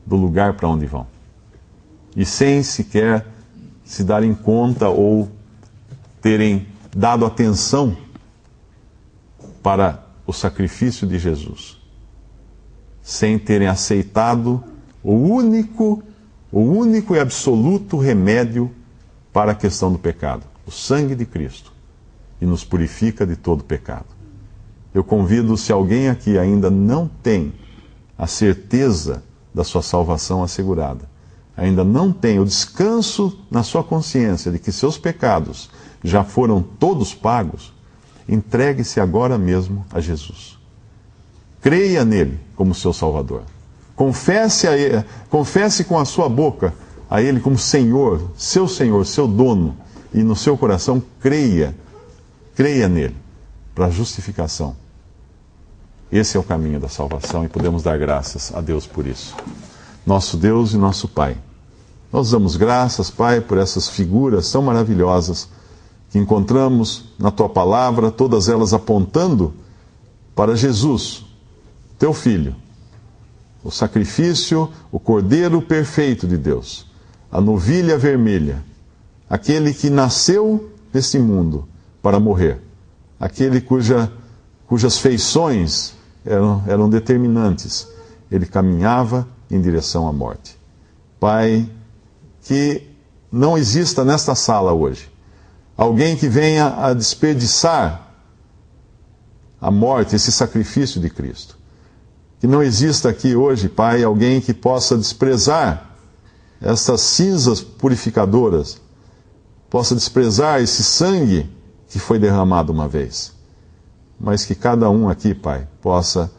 do 0.05 0.15
lugar 0.15 0.53
para 0.53 0.69
onde 0.69 0.85
vão. 0.85 1.07
E 2.15 2.23
sem 2.23 2.61
sequer 2.61 3.25
se 3.83 4.03
darem 4.03 4.33
conta 4.35 4.87
ou 4.87 5.29
terem 6.21 6.67
dado 6.95 7.25
atenção 7.25 7.97
para 9.63 10.05
o 10.25 10.31
sacrifício 10.31 11.07
de 11.07 11.17
Jesus, 11.17 11.77
sem 13.01 13.39
terem 13.39 13.67
aceitado 13.67 14.63
o 15.03 15.13
único, 15.13 16.03
o 16.51 16.59
único 16.59 17.15
e 17.15 17.19
absoluto 17.19 17.97
remédio 17.97 18.71
para 19.33 19.53
a 19.53 19.55
questão 19.55 19.91
do 19.91 19.97
pecado, 19.97 20.43
o 20.65 20.71
sangue 20.71 21.15
de 21.15 21.25
Cristo, 21.25 21.71
e 22.41 22.45
nos 22.45 22.63
purifica 22.63 23.25
de 23.25 23.35
todo 23.35 23.63
pecado. 23.63 24.05
Eu 24.93 25.03
convido, 25.03 25.57
se 25.57 25.71
alguém 25.71 26.09
aqui 26.09 26.37
ainda 26.37 26.69
não 26.69 27.07
tem 27.07 27.53
a 28.17 28.25
certeza 28.27 29.23
da 29.53 29.63
sua 29.63 29.81
salvação 29.81 30.43
assegurada, 30.43 31.09
ainda 31.55 31.83
não 31.83 32.11
tem 32.11 32.39
o 32.39 32.45
descanso 32.45 33.39
na 33.49 33.63
sua 33.63 33.83
consciência 33.83 34.51
de 34.51 34.59
que 34.59 34.71
seus 34.71 34.97
pecados 34.97 35.69
já 36.03 36.23
foram 36.23 36.61
todos 36.61 37.13
pagos, 37.13 37.73
entregue-se 38.27 38.99
agora 38.99 39.37
mesmo 39.37 39.85
a 39.91 39.99
Jesus. 39.99 40.57
Creia 41.61 42.05
nele 42.05 42.39
como 42.55 42.73
seu 42.73 42.93
Salvador. 42.93 43.43
Confesse, 43.95 44.67
a 44.67 44.77
ele, 44.77 45.03
confesse 45.29 45.83
com 45.83 45.97
a 45.97 46.05
sua 46.05 46.29
boca 46.29 46.73
a 47.09 47.21
Ele 47.21 47.39
como 47.39 47.57
Senhor, 47.57 48.31
seu 48.35 48.67
Senhor, 48.67 49.05
seu 49.05 49.27
dono, 49.27 49.75
e 50.13 50.23
no 50.23 50.35
seu 50.35 50.57
coração 50.57 51.01
creia, 51.19 51.75
creia 52.57 52.89
nele 52.89 53.15
para 53.75 53.91
justificação. 53.91 54.75
Esse 56.11 56.37
é 56.37 56.39
o 56.39 56.43
caminho 56.43 56.79
da 56.79 56.89
salvação 56.89 57.45
e 57.45 57.47
podemos 57.47 57.83
dar 57.83 57.99
graças 57.99 58.51
a 58.51 58.59
Deus 58.61 58.87
por 58.87 59.05
isso. 59.05 59.35
Nosso 60.03 60.35
Deus 60.35 60.73
e 60.73 60.77
nosso 60.77 61.07
Pai. 61.07 61.37
Nós 62.11 62.31
damos 62.31 62.55
graças, 62.55 63.11
Pai, 63.11 63.41
por 63.41 63.59
essas 63.59 63.87
figuras 63.87 64.51
tão 64.51 64.63
maravilhosas 64.63 65.47
que 66.09 66.17
encontramos 66.17 67.05
na 67.19 67.29
tua 67.29 67.47
palavra, 67.47 68.09
todas 68.09 68.49
elas 68.49 68.73
apontando 68.73 69.53
para 70.33 70.55
Jesus, 70.55 71.25
teu 71.99 72.11
filho, 72.11 72.55
o 73.63 73.69
sacrifício, 73.69 74.67
o 74.91 74.99
cordeiro 74.99 75.61
perfeito 75.61 76.25
de 76.25 76.37
Deus, 76.37 76.87
a 77.31 77.39
novilha 77.39 77.99
vermelha, 77.99 78.63
aquele 79.29 79.75
que 79.75 79.91
nasceu 79.91 80.71
neste 80.91 81.19
mundo 81.19 81.67
para 82.01 82.19
morrer, 82.19 82.61
aquele 83.19 83.61
cuja, 83.61 84.11
cujas 84.65 84.97
feições 84.97 85.93
eram, 86.25 86.63
eram 86.67 86.89
determinantes, 86.89 87.87
ele 88.31 88.45
caminhava 88.45 89.27
em 89.49 89.61
direção 89.61 90.07
à 90.07 90.13
morte. 90.13 90.57
Pai, 91.19 91.69
que 92.43 92.87
não 93.31 93.57
exista 93.57 94.05
nesta 94.05 94.35
sala 94.35 94.73
hoje 94.73 95.09
alguém 95.77 96.15
que 96.15 96.27
venha 96.27 96.75
a 96.75 96.93
desperdiçar 96.93 98.07
a 99.61 99.69
morte, 99.69 100.15
esse 100.15 100.31
sacrifício 100.31 100.99
de 100.99 101.09
Cristo. 101.09 101.57
Que 102.39 102.47
não 102.47 102.61
exista 102.61 103.09
aqui 103.09 103.35
hoje, 103.35 103.69
Pai, 103.69 104.03
alguém 104.03 104.41
que 104.41 104.53
possa 104.53 104.97
desprezar 104.97 105.95
essas 106.59 107.01
cinzas 107.01 107.61
purificadoras, 107.61 108.79
possa 109.69 109.93
desprezar 109.93 110.61
esse 110.61 110.83
sangue 110.83 111.49
que 111.87 111.99
foi 111.99 112.19
derramado 112.19 112.71
uma 112.71 112.87
vez. 112.87 113.33
Mas 114.19 114.45
que 114.45 114.55
cada 114.55 114.89
um 114.89 115.09
aqui, 115.09 115.33
Pai, 115.33 115.67
possa 115.81 116.31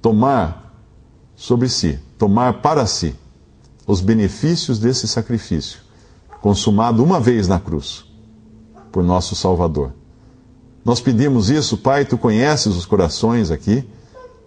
tomar 0.00 0.74
sobre 1.34 1.68
si, 1.68 1.98
tomar 2.18 2.62
para 2.62 2.86
si 2.86 3.14
os 3.86 4.00
benefícios 4.00 4.78
desse 4.78 5.06
sacrifício, 5.06 5.80
consumado 6.40 7.02
uma 7.04 7.20
vez 7.20 7.46
na 7.46 7.60
cruz 7.60 8.04
por 8.90 9.04
nosso 9.04 9.36
Salvador. 9.36 9.92
Nós 10.84 11.00
pedimos 11.00 11.50
isso, 11.50 11.76
Pai, 11.76 12.04
tu 12.04 12.16
conheces 12.16 12.74
os 12.76 12.86
corações 12.86 13.50
aqui 13.50 13.88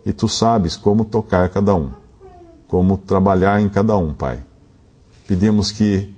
e 0.06 0.14
tu 0.14 0.28
sabes 0.28 0.76
como 0.76 1.06
tocar 1.06 1.50
cada 1.50 1.76
um, 1.76 1.92
como 2.68 2.98
trabalhar 2.98 3.62
em 3.62 3.70
cada 3.70 3.98
um, 3.98 4.14
Pai. 4.14 4.44
Pedimos 5.28 5.72
que 5.72 6.14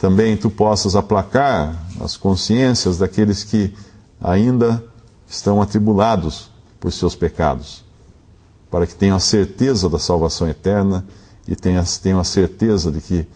também 0.00 0.34
tu 0.34 0.48
possas 0.48 0.96
aplacar 0.96 1.76
as 2.00 2.16
consciências 2.16 2.96
daqueles 2.96 3.44
que 3.44 3.74
ainda 4.18 4.82
estão 5.28 5.60
atribulados 5.60 6.50
por 6.80 6.90
seus 6.90 7.14
pecados, 7.14 7.84
para 8.70 8.86
que 8.86 8.94
tenham 8.94 9.14
a 9.14 9.20
certeza 9.20 9.90
da 9.90 9.98
salvação 9.98 10.48
eterna 10.48 11.06
e 11.46 11.54
tenham, 11.54 12.18
a 12.18 12.24
certeza 12.24 12.90
de 12.90 13.02
que 13.02 13.28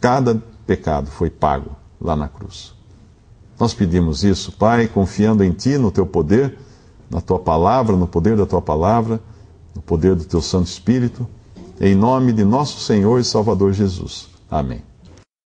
cada 0.00 0.42
pecado 0.66 1.10
foi 1.10 1.28
pago 1.28 1.76
lá 2.00 2.16
na 2.16 2.28
cruz. 2.28 2.72
Nós 3.60 3.74
pedimos 3.74 4.24
isso, 4.24 4.52
Pai, 4.52 4.88
confiando 4.88 5.44
em 5.44 5.52
Ti, 5.52 5.76
no 5.76 5.90
Teu 5.90 6.06
poder, 6.06 6.58
na 7.10 7.20
Tua 7.20 7.38
palavra, 7.38 7.94
no 7.94 8.06
poder 8.06 8.38
da 8.38 8.46
Tua 8.46 8.62
palavra, 8.62 9.20
no 9.74 9.82
poder 9.82 10.14
do 10.14 10.24
Teu 10.24 10.40
Santo 10.40 10.66
Espírito, 10.66 11.28
em 11.78 11.94
nome 11.94 12.32
de 12.32 12.42
nosso 12.42 12.80
Senhor 12.80 13.20
e 13.20 13.24
Salvador 13.24 13.74
Jesus. 13.74 14.28
Amém. 14.50 14.93